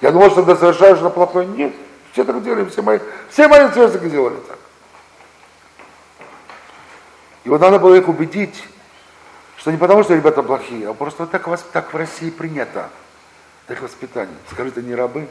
[0.00, 1.46] Я думал, что это что плохое.
[1.46, 1.72] Нет,
[2.10, 2.98] все так делали, все мои,
[3.30, 4.58] все мои сверстники делали так.
[7.44, 8.64] И вот надо было их убедить,
[9.58, 12.90] что не потому, что ребята плохие, а просто так, вас, так в России принято.
[13.68, 14.38] Так воспитание.
[14.50, 15.28] Скажите, не рабы?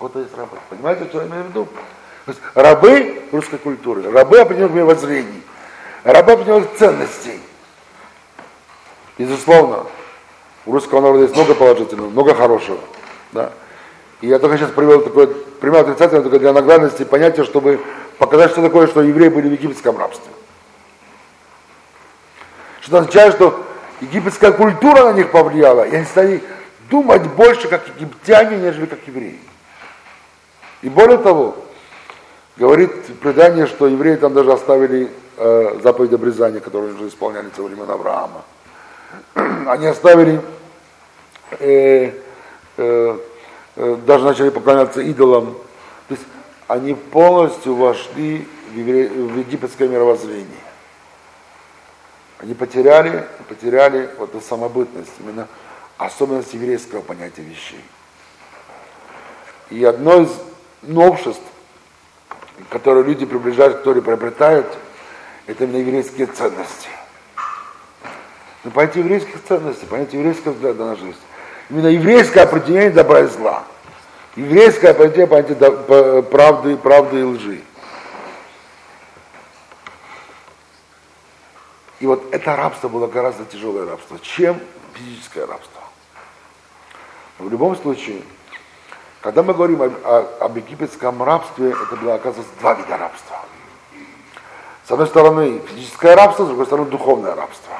[0.00, 0.56] Вот есть рабы.
[0.70, 1.68] Понимаете, что я имею в виду?
[2.56, 5.44] Рабы русской культуры, рабы определенных мировоззрений,
[6.02, 7.38] рабы определенных ценностей.
[9.22, 9.86] Безусловно,
[10.66, 12.78] у русского народа есть много положительного, много хорошего.
[13.30, 13.52] Да?
[14.20, 17.80] И я только сейчас привел такой пример отрицательный только для наглядности понятия, чтобы
[18.18, 20.32] показать, что такое, что евреи были в египетском рабстве.
[22.80, 23.64] Что означает, что
[24.00, 26.42] египетская культура на них повлияла, и они стали
[26.90, 29.38] думать больше как египтяне, нежели как евреи.
[30.82, 31.54] И более того,
[32.56, 37.88] говорит предание, что евреи там даже оставили э, заповедь обрезания, которую уже исполняли со времен
[37.88, 38.42] Авраама.
[39.34, 40.40] Они оставили,
[41.58, 42.12] э,
[42.76, 43.18] э,
[43.76, 45.54] э, даже начали поклоняться идолам.
[46.08, 46.24] То есть
[46.68, 50.46] они полностью вошли в, египетское мировоззрение.
[52.38, 55.46] Они потеряли, потеряли вот эту самобытность, именно
[55.96, 57.84] особенность еврейского понятия вещей.
[59.70, 60.30] И одно из
[60.82, 61.42] новшеств,
[62.68, 64.66] которые люди приближают к Торе, приобретают,
[65.46, 66.88] это именно еврейские ценности.
[68.64, 71.18] Но понятие еврейских ценностей, понятие еврейского взгляда на жизнь.
[71.68, 73.64] Именно еврейское определение добра и зла.
[74.36, 77.60] Еврейское определение понятие до- п- правды, правды и лжи.
[82.00, 84.60] И вот это рабство было гораздо тяжелое рабство, чем
[84.94, 85.80] физическое рабство.
[87.38, 88.22] Но в любом случае,
[89.20, 93.38] когда мы говорим об, о- об египетском рабстве, это было, оказывается, два вида рабства.
[94.86, 97.72] С одной стороны физическое рабство, с другой стороны духовное рабство.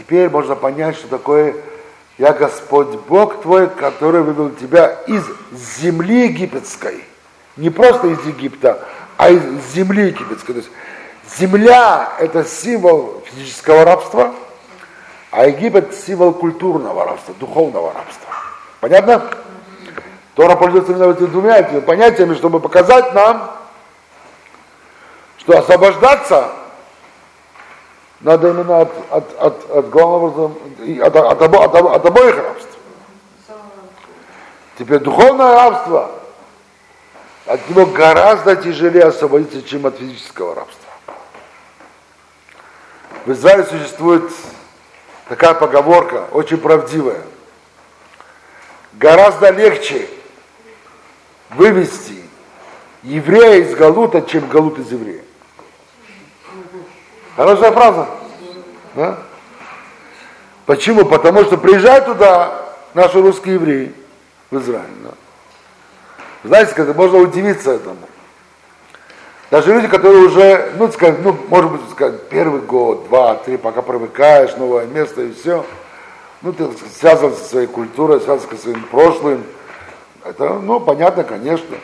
[0.00, 1.54] Теперь можно понять, что такое
[2.16, 5.22] «Я Господь Бог твой, который вывел тебя из
[5.52, 7.04] земли египетской».
[7.58, 8.82] Не просто из Египта,
[9.18, 9.42] а из
[9.74, 10.54] земли египетской.
[10.54, 10.70] То есть
[11.38, 14.32] земля– это символ физического рабства,
[15.30, 18.32] а Египет– символ культурного рабства, духовного рабства.
[18.80, 19.22] Понятно?
[20.34, 23.50] Тора пользуется именно этими двумя этими понятиями, чтобы показать нам,
[25.36, 26.52] что освобождаться
[28.20, 30.52] надо именно от, от, от, от главного
[31.02, 32.76] от, от, обо- от, от обоих рабств.
[34.78, 36.10] Теперь духовное рабство,
[37.46, 40.90] от него гораздо тяжелее освободиться, чем от физического рабства.
[43.26, 44.30] В Израиле существует
[45.28, 47.22] такая поговорка, очень правдивая.
[48.94, 50.08] Гораздо легче
[51.50, 52.22] вывести
[53.02, 55.22] еврея из Галута, чем Галут из еврея.
[57.40, 58.06] Хорошая фраза.
[58.94, 59.16] Да?
[60.66, 61.06] Почему?
[61.06, 62.52] Потому что приезжают туда
[62.92, 63.94] наши русские евреи
[64.50, 64.84] в Израиль.
[65.02, 65.10] Да?
[66.44, 67.96] Знаете, как можно удивиться этому.
[69.50, 73.80] Даже люди, которые уже, ну, сказать, ну, может быть, сказать, первый год, два, три, пока
[73.80, 75.64] привыкаешь, новое место и все,
[76.42, 79.44] ну, ты связан со своей культурой, связан со своим прошлым.
[80.26, 81.74] Это, ну, понятно, конечно.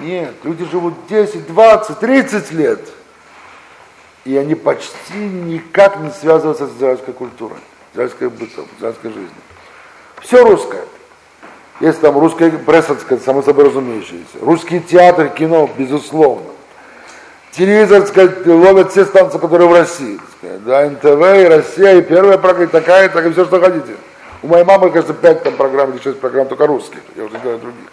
[0.00, 2.80] Нет, люди живут 10, 20, 30 лет.
[4.26, 7.58] И они почти никак не связываются с израильской культурой,
[7.94, 9.30] израильской бытом, израильской жизнью.
[10.20, 10.82] Все русское.
[11.78, 14.38] Есть там русская сказать, само собой разумеющаяся.
[14.40, 16.50] Русский театр, кино, безусловно.
[17.52, 20.18] Телевизор, так сказать, ловят все станции, которые в России.
[20.38, 20.64] сказать.
[20.64, 23.94] Да, НТВ, и Россия, и первая программа, такая, так и все, что хотите.
[24.42, 26.98] У моей мамы, кажется, пять там программ или шесть программ только русских.
[27.14, 27.88] Я уже не говорю других.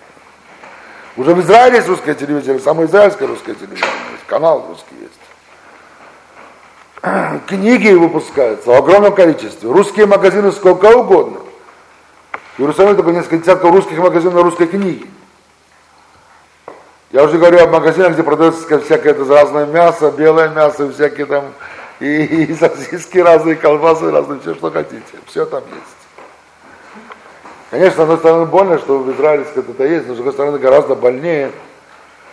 [1.15, 3.85] Уже в Израиле есть русское телевидение, самое израильское русское телевидение.
[4.25, 5.22] Канал русский есть.
[7.47, 9.69] Книги выпускаются в огромном количестве.
[9.69, 11.39] Русские магазины сколько угодно.
[12.57, 15.05] В Иерусалиме только несколько десятков русских магазинов русской книги.
[17.11, 21.45] Я уже говорю о магазинах, где продается всякое это разное мясо, белое мясо, всякие там
[21.99, 25.03] и, и сосиски разные, колбасы разные, все, что хотите.
[25.25, 27.03] Все там есть.
[27.69, 30.95] Конечно, с одной стороны больно, что в Израиле это есть, но с другой стороны гораздо
[30.95, 31.51] больнее,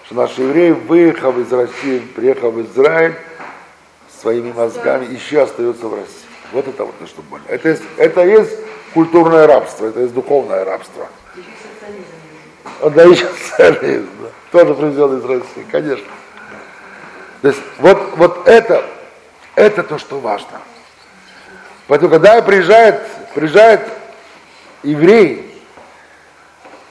[0.05, 3.17] что наши евреи, выехав из России, приехав в Израиль,
[4.21, 6.29] своими мозгами еще остаются в России.
[6.53, 7.45] Вот это вот то, что больно.
[7.49, 8.57] Это есть, это есть
[8.93, 11.09] культурное рабство, это есть духовное рабство.
[12.83, 14.29] Да, еще социализм, да.
[14.51, 16.07] Тоже привезен из России, конечно.
[17.43, 18.85] То есть вот, вот это,
[19.55, 20.61] это то, что важно.
[21.87, 23.01] Поэтому, когда приезжает,
[23.35, 23.81] приезжает
[24.83, 25.47] еврей,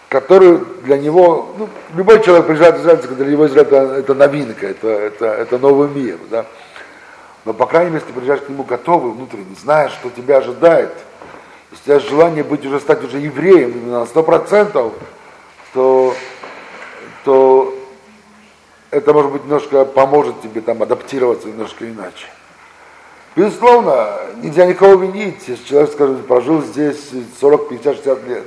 [0.10, 4.68] который для него, ну, любой человек приезжает в Израиль, для него Израиль это, это новинка,
[4.68, 6.46] это, это, это новый мир, да.
[7.50, 10.94] Но, по крайней мере, если ты приезжаешь к нему готовый, внутренне, зная, что тебя ожидает,
[11.72, 14.94] если у тебя желание быть уже, стать уже евреем на сто процентов,
[15.74, 16.14] то,
[17.26, 17.76] то
[18.92, 22.28] это, может быть, немножко поможет тебе там адаптироваться немножко иначе.
[23.36, 27.10] Безусловно, нельзя никого винить, если человек, скажем, прожил здесь
[27.42, 28.46] 40, 50, 60 лет.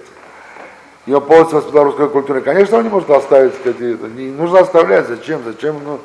[1.07, 2.43] И он полностью воспитал русской культурой.
[2.43, 4.07] Конечно, он не может оставить какие-то.
[4.07, 5.09] Не нужно оставлять.
[5.09, 5.43] Зачем?
[5.45, 5.81] Зачем?
[5.85, 5.99] Ну,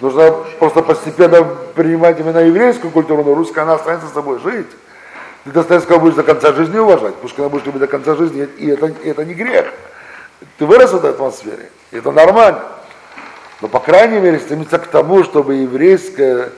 [0.00, 1.44] нужно просто постепенно
[1.74, 4.66] принимать именно еврейскую культуру, но русская, она останется с тобой жить.
[5.44, 8.86] Ты Достоевского будешь до конца жизни уважать, Пушкина будешь любить до конца жизни, и это,
[8.86, 9.66] и это не грех.
[10.58, 12.64] Ты вырос в этой атмосфере, и это нормально.
[13.60, 16.50] Но, по крайней мере, стремиться к тому, чтобы еврейская,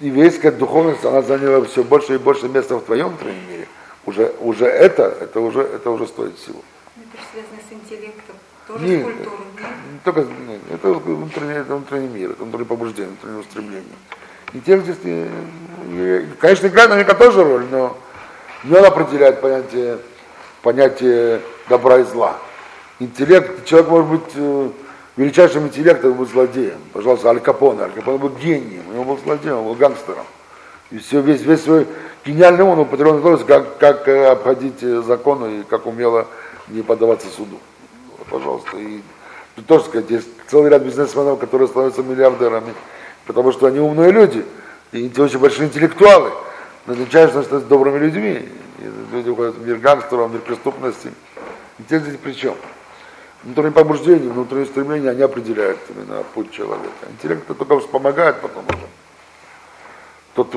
[0.00, 3.68] еврейская духовность, она заняла все больше и больше места в твоем внутреннем мире.
[4.06, 6.60] Уже, уже это, это уже, это уже стоит всего.
[6.96, 8.25] Это же связано с интеллектом,
[8.66, 9.38] тоже Нет, с культурой.
[9.56, 9.68] нет?
[9.92, 13.96] не только, нет, это внутренний, это внутренний мир, это внутреннее побуждение, внутреннее устремление.
[14.52, 15.28] Интеллект здесь, э,
[15.92, 17.96] э, конечно, играет наверняка тоже роль, но
[18.64, 19.98] не он определяет понятие,
[20.62, 22.36] понятие добра и зла.
[22.98, 24.70] Интеллект, человек может быть э,
[25.16, 26.78] величайшим интеллектом, быть злодеем.
[26.92, 27.82] Пожалуйста, Аль Капоне.
[27.82, 30.24] Аль Капоне был гением, он был злодеем, он был гангстером.
[30.90, 31.86] И все, весь, весь свой
[32.24, 36.26] гениальный ум он употребил на то, как, как э, обходить э, законы и как умело
[36.68, 37.58] не поддаваться суду.
[38.30, 38.76] Пожалуйста.
[38.76, 39.00] И
[39.54, 42.74] тут тоже сказать, есть целый ряд бизнесменов, которые становятся миллиардерами,
[43.26, 44.44] потому что они умные люди,
[44.92, 46.30] и эти очень большие интеллектуалы,
[46.86, 48.48] назначают, что становятся добрыми людьми.
[48.78, 51.12] И люди уходят в мир гангстеров, в мир преступности.
[51.78, 52.54] Интеллект здесь при чем?
[53.42, 56.88] Внутренние побуждения, внутренние стремления, они определяют именно путь человека.
[57.10, 58.86] Интеллект это только помогает потом уже.
[60.34, 60.50] Тот,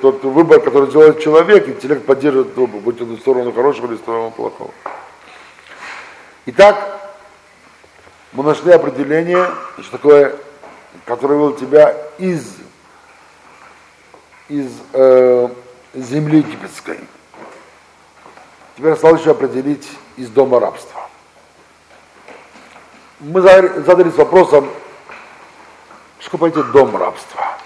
[0.00, 3.98] тот выбор, который делает человек, интеллект поддерживает его, будь он в сторону хорошего или в
[3.98, 4.70] сторону плохого.
[6.46, 7.00] Итак,
[8.32, 9.50] мы нашли определение,
[9.82, 10.36] что такое,
[11.04, 12.56] которое вывел тебя из,
[14.48, 15.48] из э,
[15.92, 16.98] земли египетской.
[18.76, 19.86] Теперь осталось еще определить
[20.16, 21.10] из дома рабства.
[23.18, 24.70] Мы за- задались вопросом,
[26.20, 27.58] что пойти дом рабства.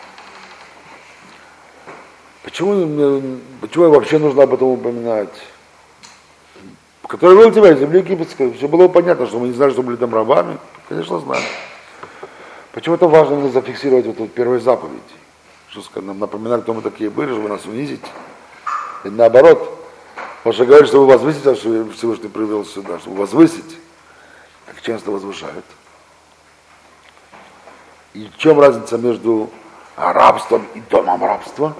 [2.42, 5.32] Почему, почему вообще нужно об этом упоминать?
[7.08, 8.52] Который вел тебя из земли египетской.
[8.52, 10.58] Все было понятно, что мы не знали, что были там рабами.
[10.88, 11.44] Конечно, знали.
[12.72, 15.00] Почему это важно именно зафиксировать вот эту первую заповедь?
[15.68, 18.04] Что нам напоминали, кто мы такие были, чтобы нас унизить.
[19.04, 19.86] И наоборот,
[20.44, 23.78] Паша говорит, что вы возвысите, а что Всевышний привел сюда, чтобы возвысить.
[24.66, 25.64] Как часто возвышают.
[28.14, 29.50] И в чем разница между
[29.96, 31.74] рабством и домом рабства?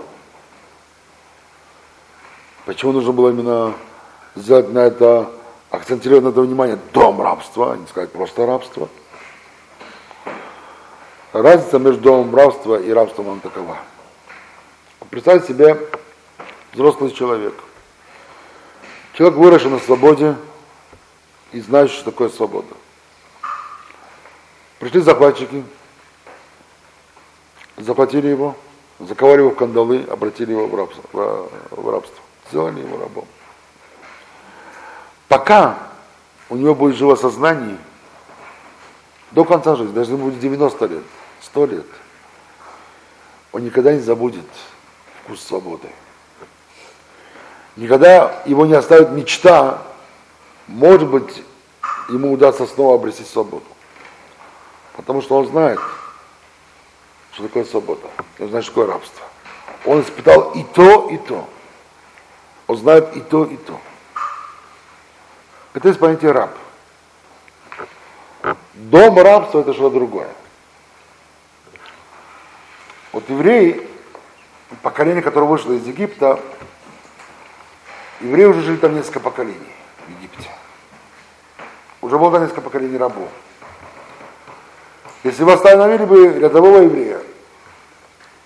[2.67, 3.75] Почему нужно было именно
[4.35, 5.31] сделать на это,
[5.71, 8.89] акцентировать на это внимание дом рабства, а не сказать просто рабство?
[11.33, 13.77] Разница между домом рабства и рабством она такова.
[15.11, 15.79] Представьте себе
[16.73, 17.55] взрослый человек.
[19.15, 20.37] Человек выросший на свободе
[21.53, 22.75] и знает, что такое свобода.
[24.79, 25.65] Пришли захватчики,
[27.77, 28.55] захватили его,
[28.99, 32.23] заковали его в кандалы, обратили его в рабство, в рабство.
[32.49, 33.27] сделали его рабом.
[35.35, 35.77] Пока
[36.49, 37.77] у него будет живо сознание,
[39.33, 41.03] до конца жизни, даже ему будет 90 лет,
[41.43, 41.87] 100 лет,
[43.51, 44.47] он никогда не забудет
[45.25, 45.89] вкус свободы.
[47.75, 49.83] Никогда его не оставит мечта,
[50.69, 51.43] может быть,
[52.11, 53.67] ему удастся снова обрести свободу.
[54.97, 55.81] Потому что он знает,
[57.33, 58.07] что такое свобода,
[58.39, 59.27] он знает, что такое рабство.
[59.85, 61.49] Он испытал и то, и то.
[62.69, 63.81] Он знает и то, и то.
[65.75, 66.51] Это есть понятие раб.
[68.75, 70.29] Дом рабства это что-то другое.
[73.13, 73.87] Вот евреи,
[74.83, 76.41] поколение, которое вышло из Египта,
[78.21, 79.75] евреи уже жили там несколько поколений
[80.07, 80.49] в Египте.
[82.03, 83.29] Уже было там несколько поколений рабов.
[85.25, 87.21] Если вы остановили бы рядового еврея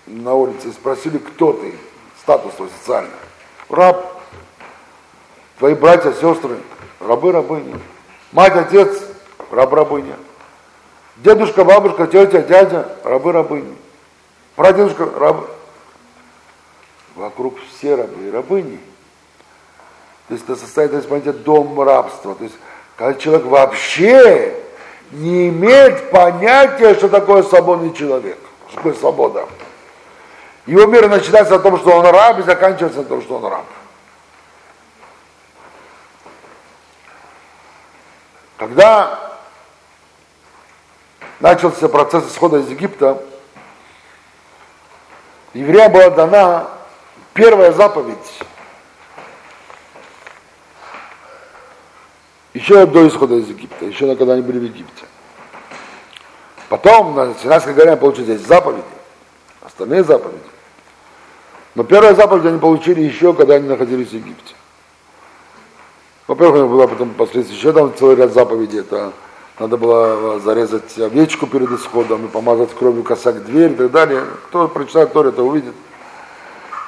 [0.07, 1.75] на улице и спросили, кто ты,
[2.21, 3.11] статус твой социальный,
[3.69, 4.21] раб,
[5.59, 6.57] твои братья, сестры,
[6.99, 7.75] рабы, рабыни,
[8.31, 8.89] мать, отец,
[9.51, 10.15] раб, рабыня,
[11.17, 13.75] дедушка, бабушка, тетя, дядя, рабы, рабыни,
[14.55, 15.47] прадедушка, раб.
[17.15, 18.79] вокруг все рабы и рабыни.
[20.27, 22.35] То есть это состоит из понятия дом рабства.
[22.35, 22.55] То есть
[22.95, 24.55] когда человек вообще
[25.11, 29.47] не имеет понятия, что такое свободный человек, что такое свобода.
[30.65, 33.65] Его мир начинается о том, что он раб, и заканчивается на том, что он раб.
[38.59, 39.17] Когда
[41.39, 43.23] начался процесс исхода из Египта,
[45.53, 46.67] евреям была дана
[47.33, 48.17] первая заповедь.
[52.53, 55.05] Еще до исхода из Египта, еще когда они были в Египте.
[56.67, 58.83] Потом на Синайской горе получили здесь заповеди,
[59.61, 60.43] остальные заповеди.
[61.75, 64.55] Но первая заповедь они получили еще, когда они находились в Египте.
[66.29, 68.81] Во-первых, была потом последствия еще там целый ряд заповедей.
[68.81, 69.13] Это
[69.57, 74.25] надо было зарезать овечку перед исходом и помазать кровью косяк дверь и так далее.
[74.47, 75.73] Кто прочитает Тор, это увидит.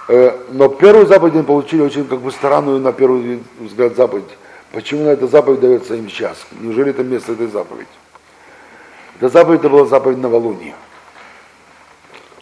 [0.10, 4.30] Э, но первую заповедь они получили очень как бы странную на первый взгляд заповедь.
[4.74, 6.38] Почему на эта заповедь дается им сейчас?
[6.60, 7.88] Неужели это место этой заповеди?
[9.18, 10.76] Эта заповедь это была заповедь новолуния.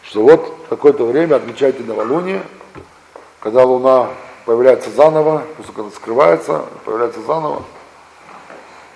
[0.04, 2.42] Что вот какое-то время отмечайте новолуние,
[3.40, 4.10] когда луна
[4.50, 5.44] появляется заново,
[5.76, 7.62] когда скрывается, появляется заново,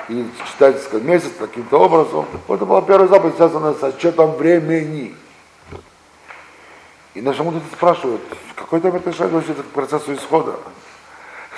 [0.10, 2.26] и читайте сказать, месяц каким-то образом.
[2.48, 5.16] Вот это была первая заповедь, связанная с отчетом времени.
[7.14, 8.22] И наши мудрецы спрашивают,
[8.56, 10.56] какой там шаг вообще к процессу исхода?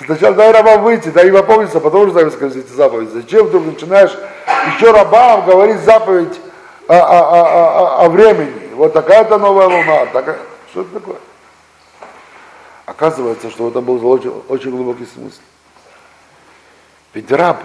[0.04, 3.12] Сначала дай рабам выйти, дай им опомниться, потом уже эти заповеди.
[3.14, 4.14] Зачем вдруг начинаешь
[4.74, 6.38] еще рабам говорить заповедь
[6.86, 8.74] о, о, о, о, о времени?
[8.74, 10.36] Вот такая-то новая луна, такая...
[10.70, 11.16] Что это такое?
[12.86, 15.40] Оказывается, что в этом был очень, очень глубокий смысл.
[17.12, 17.62] Ведь раб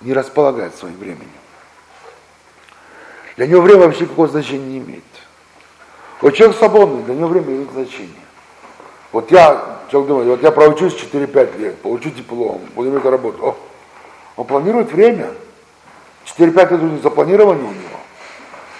[0.00, 1.28] не располагает своим временем.
[3.36, 5.04] Для него время вообще никакого значения не имеет.
[6.20, 8.08] Вот человек свободный, для него время имеет значение.
[9.12, 13.44] Вот я, человек думает, вот я проучусь 4-5 лет, получу диплом, буду иметь работу.
[13.44, 13.56] О,
[14.36, 15.30] он планирует время.
[16.24, 17.98] 4-5 лет уже запланировано у него.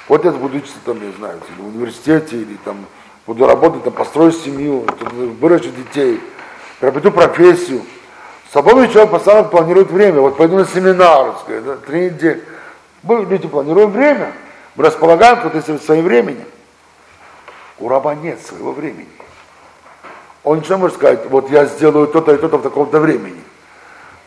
[0.09, 2.87] Вот я буду учиться там, я знаю, в университете или там
[3.27, 4.87] буду работать, там, построю семью,
[5.41, 6.21] выращу детей,
[6.81, 7.83] приобрету профессию.
[8.53, 10.21] Свободный человек постоянно планирует время.
[10.21, 12.45] Вот пойду на семинар, сказать, да, три недели.
[13.03, 14.33] Мы, люди, планируем время.
[14.77, 16.47] Мы располагаем какое-то своим временем.
[17.79, 19.09] У раба нет своего времени.
[20.45, 23.41] Он ничего может сказать, вот я сделаю то-то и то-то в таком-то времени.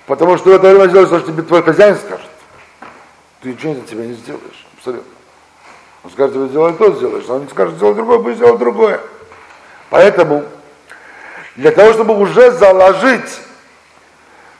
[0.07, 2.29] Потому что в это время сделаешь то, что тебе твой хозяин скажет.
[3.41, 4.67] Ты ничего за тебя не сделаешь.
[4.77, 5.16] Абсолютно.
[6.07, 7.25] Он скажет тебе, сделай то, сделаешь.
[7.27, 9.01] А он скажет, сделай другое, будешь делать другое.
[9.89, 10.45] Поэтому,
[11.57, 13.41] для того, чтобы уже заложить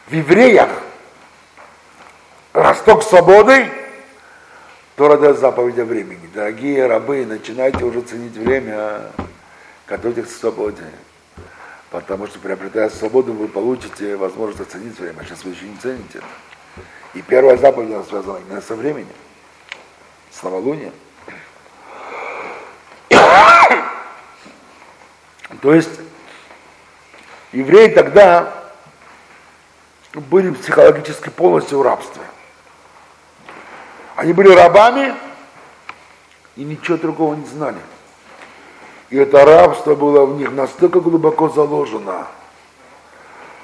[0.08, 0.70] в евреях
[2.52, 3.70] росток свободы,
[4.98, 6.30] Тора дает заповедь о времени.
[6.34, 9.04] Дорогие рабы, начинайте уже ценить время,
[9.88, 10.84] готовьтесь к свободе.
[11.92, 15.24] Потому что приобретая свободу, вы получите возможность оценить время.
[15.24, 16.20] Сейчас вы еще не цените.
[17.14, 19.08] И первая заповедь она связана именно со временем,
[20.30, 20.92] с новолунием.
[25.62, 26.00] То есть
[27.52, 28.54] евреи тогда
[30.14, 32.22] были психологически полностью в рабстве.
[34.16, 35.14] Они были рабами
[36.56, 37.78] и ничего другого не знали.
[39.10, 42.28] И это рабство было в них настолько глубоко заложено,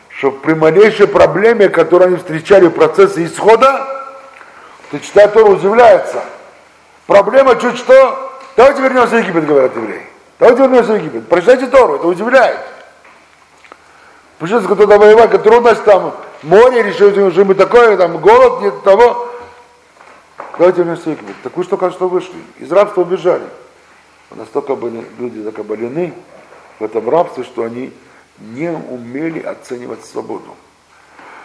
[0.10, 4.06] что при малейшей проблеме, которую они встречали в процессе исхода,
[4.92, 6.24] то читая Тору удивляется.
[7.08, 10.13] Проблема чуть что, давайте вернемся в Египет, говорят евреи.
[10.44, 11.30] Давайте вернемся в Египет.
[11.30, 12.60] Прочитайте Тору, это удивляет.
[14.40, 19.30] Пришли кто-то воевать, трудность там, море, решили, уже мы такое, там, голод, нет того.
[20.58, 21.36] Давайте вернемся в Египет.
[21.44, 22.36] Так вы что, что вышли.
[22.60, 23.46] Из рабства убежали.
[24.32, 26.14] Настолько были люди закабалены
[26.78, 27.94] в этом рабстве, что они
[28.38, 30.58] не умели оценивать свободу.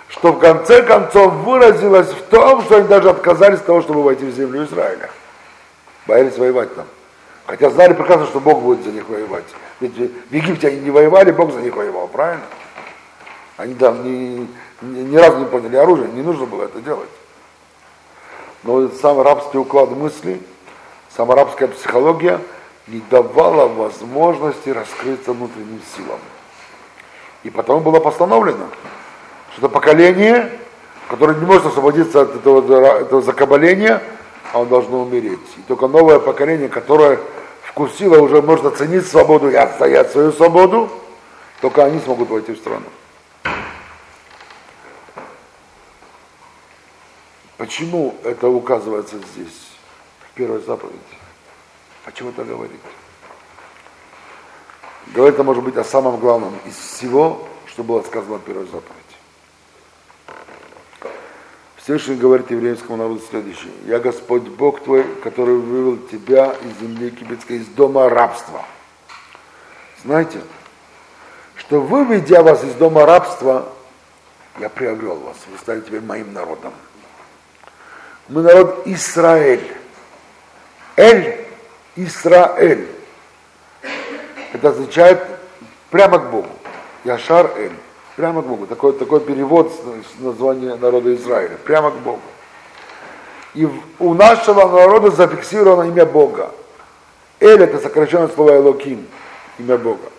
[0.08, 4.24] Что в конце концов выразилось в том, что они даже отказались от того, чтобы войти
[4.26, 5.08] в землю Израиля.
[6.04, 6.86] Боялись воевать там.
[7.48, 9.46] Хотя знали прекрасно, что Бог будет за них воевать.
[9.80, 12.44] Ведь в Египте они не воевали, Бог за них воевал, правильно?
[13.56, 14.46] Они там ни,
[14.82, 17.08] ни, ни разу не поняли оружие, не нужно было это делать.
[18.64, 20.42] Но сам рабский уклад мысли,
[21.16, 22.38] сама рабская психология
[22.86, 26.20] не давала возможности раскрыться внутренним силам.
[27.44, 28.66] И потом было постановлено,
[29.52, 30.52] что это поколение,
[31.08, 34.02] которое не может освободиться от этого, этого закабаления,
[34.52, 35.38] а он должно умереть.
[35.56, 37.18] И только новое поколение, которое
[37.62, 40.90] вкусило, уже может оценить свободу и отстоять свою свободу,
[41.60, 42.86] только они смогут войти в страну.
[47.56, 49.68] Почему это указывается здесь,
[50.30, 50.98] в первой заповеди?
[52.04, 52.80] О чем это говорит?
[55.12, 58.97] говорит, это может быть о самом главном из всего, что было сказано в первой заповеди.
[61.88, 63.72] Всевышний говорит еврейскому народу следующее.
[63.86, 68.62] «Я Господь Бог твой, который вывел тебя из земли египетской, из дома рабства».
[70.04, 70.38] Знаете,
[71.56, 73.72] что выведя вас из дома рабства,
[74.60, 76.74] я приобрел вас, вы стали теперь моим народом.
[78.28, 79.74] Мы народ Израиль.
[80.94, 81.46] Эль,
[81.96, 82.86] Израиль.
[84.52, 85.24] Это означает
[85.88, 86.50] прямо к Богу.
[87.04, 87.72] Яшар Эль.
[88.18, 88.66] Прямо к Богу.
[88.66, 91.56] Такой, такой перевод с названия народа Израиля.
[91.64, 92.20] Прямо к Богу.
[93.54, 93.68] И
[94.00, 96.50] у нашего народа зафиксировано имя Бога.
[97.38, 99.06] Эль это сокращенное слово Элоким,
[99.58, 100.10] имя Бога.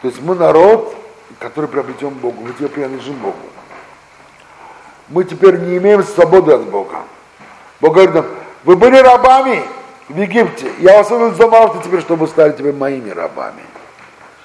[0.00, 0.96] То есть мы народ,
[1.38, 3.36] который приобретен Богу, мы теперь принадлежим Богу.
[5.10, 7.02] Мы теперь не имеем свободы от Бога.
[7.82, 8.24] Бог говорит нам,
[8.64, 9.62] вы были рабами
[10.08, 13.60] в Египте, я вас вывел из дома теперь, чтобы стали теперь моими рабами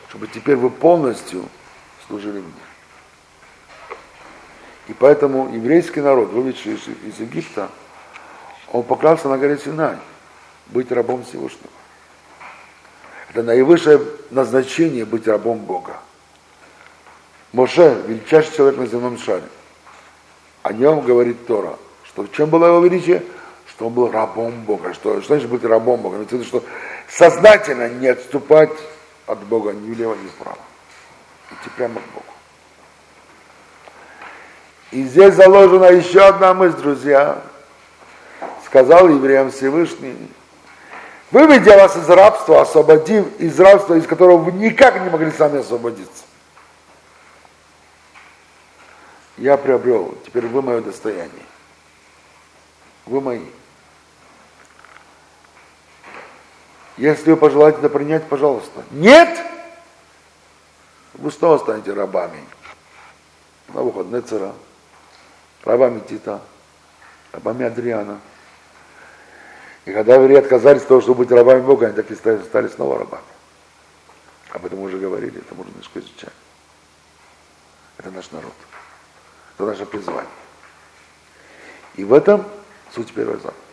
[0.09, 1.45] чтобы теперь вы полностью
[2.07, 2.53] служили мне.
[4.87, 7.69] И поэтому еврейский народ, выведший из, Египта,
[8.71, 9.97] он поклялся на горе Синай
[10.67, 11.69] быть рабом Всевышнего.
[13.29, 15.97] Это наивысшее назначение быть рабом Бога.
[17.53, 19.43] Моше, величайший человек на земном шаре,
[20.63, 23.23] о нем говорит Тора, что в чем было его величие?
[23.67, 24.93] Что он был рабом Бога.
[24.95, 26.17] Что, что значит быть рабом Бога?
[26.17, 26.63] Это что
[27.07, 28.71] сознательно не отступать
[29.29, 30.57] от Бога ни влево, ни вправо.
[31.51, 32.25] Идти прямо к Богу.
[34.91, 37.41] И здесь заложена еще одна мысль, друзья.
[38.65, 40.31] Сказал евреям Всевышний,
[41.31, 46.23] выведя вас из рабства, освободив из рабства, из которого вы никак не могли сами освободиться.
[49.37, 51.45] Я приобрел, теперь вы мое достояние.
[53.05, 53.45] Вы мои.
[56.99, 58.83] Если вы пожелаете это принять, пожалуйста.
[58.91, 59.39] Нет!
[61.13, 62.43] Вы снова станете рабами.
[63.69, 64.53] На выход Нецера,
[65.63, 66.41] рабами Тита,
[67.31, 68.19] рабами Адриана.
[69.85, 72.67] И когда евреи отказались от того, чтобы быть рабами Бога, они так и стали, стали
[72.67, 73.23] снова рабами.
[74.51, 76.33] Об этом мы уже говорили, это можно немножко изучать.
[77.97, 78.53] Это наш народ.
[79.55, 80.25] Это наше призвание.
[81.95, 82.43] И в этом
[82.93, 83.68] суть первой заповеди.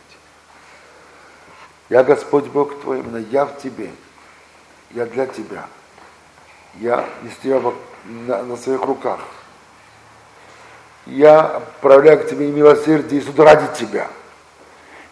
[1.89, 3.91] Я Господь Бог твой, именно я в тебе,
[4.91, 5.67] я для тебя.
[6.75, 7.61] Я несу тебя
[8.05, 9.21] на, на своих руках.
[11.07, 14.09] Я проявляю к тебе милосердие и суд ради тебя.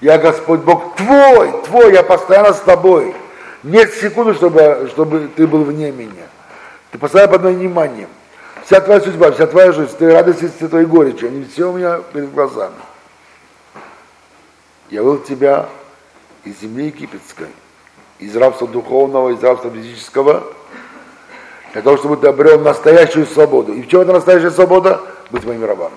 [0.01, 3.14] Я Господь Бог твой, твой, я постоянно с тобой.
[3.62, 6.26] Нет секунды, чтобы, чтобы ты был вне меня.
[6.90, 8.09] Ты постоянно под моим вниманием.
[8.64, 12.01] Вся твоя судьба, вся твоя жизнь, твои радости, все твои горечи, они все у меня
[12.12, 12.74] перед глазами.
[14.90, 15.68] Я вывел тебя
[16.44, 17.48] из земли египетской,
[18.18, 20.44] из рабства духовного, из рабства физического,
[21.72, 23.72] для того, чтобы ты обрел настоящую свободу.
[23.72, 25.00] И в чем эта настоящая свобода?
[25.30, 25.96] Быть моими рабами.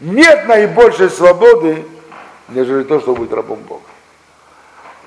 [0.00, 1.84] Нет наибольшей свободы,
[2.48, 3.82] нежели то, чтобы быть рабом Бога.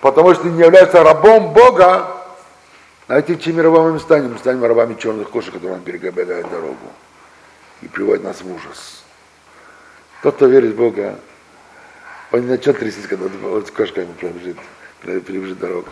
[0.02, 2.15] Потому что ты не являешься рабом Бога,
[3.07, 4.34] знаете, чьими рабами мы станем?
[4.34, 6.76] Мы станем рабами черных кошек, которые нам перегобегают дорогу
[7.81, 9.03] и приводят нас в ужас.
[10.23, 11.15] Тот, кто верит в Бога,
[12.31, 14.57] он не начнет трястись, когда вот с кошками пробежит,
[15.02, 15.89] перебежит дорогу.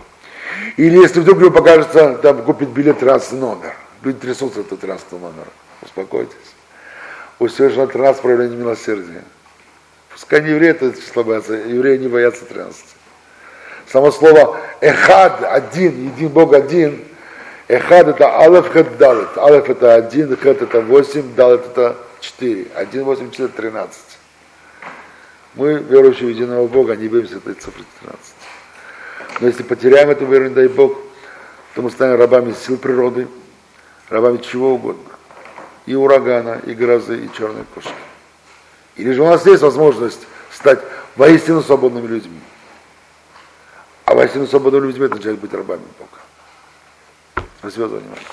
[0.77, 3.75] Или если вдруг ему покажется, там купить билет 13 номер.
[4.03, 5.47] Люди трясутся от 13 номера.
[5.81, 6.35] Успокойтесь.
[7.39, 9.23] У Всевышнего 13 проявлений милосердия.
[10.11, 12.83] Пускай не евреи это число боятся, евреи не боятся 13.
[13.91, 17.03] Само слово эхад, один, един Бог один,
[17.67, 19.37] эхад это алеф, хет, далет.
[19.37, 22.67] Алеф это один, хет это восемь, далет это четыре.
[22.75, 24.12] Один, восемь, четыре, тринадцать.
[25.55, 28.35] Мы, верующие в единого Бога, не боимся этой цифры 13.
[29.39, 30.97] Но если потеряем эту веру, не дай Бог,
[31.75, 33.27] то мы станем рабами сил природы,
[34.09, 35.11] рабами чего угодно.
[35.85, 37.91] И урагана, и грозы, и черной кошки.
[38.95, 40.21] Или же у нас есть возможность
[40.51, 40.79] стать
[41.15, 42.39] воистину свободными людьми.
[44.05, 47.45] А воистину свободными людьми это означает быть рабами Бога.
[47.59, 48.27] Спасибо за внимание.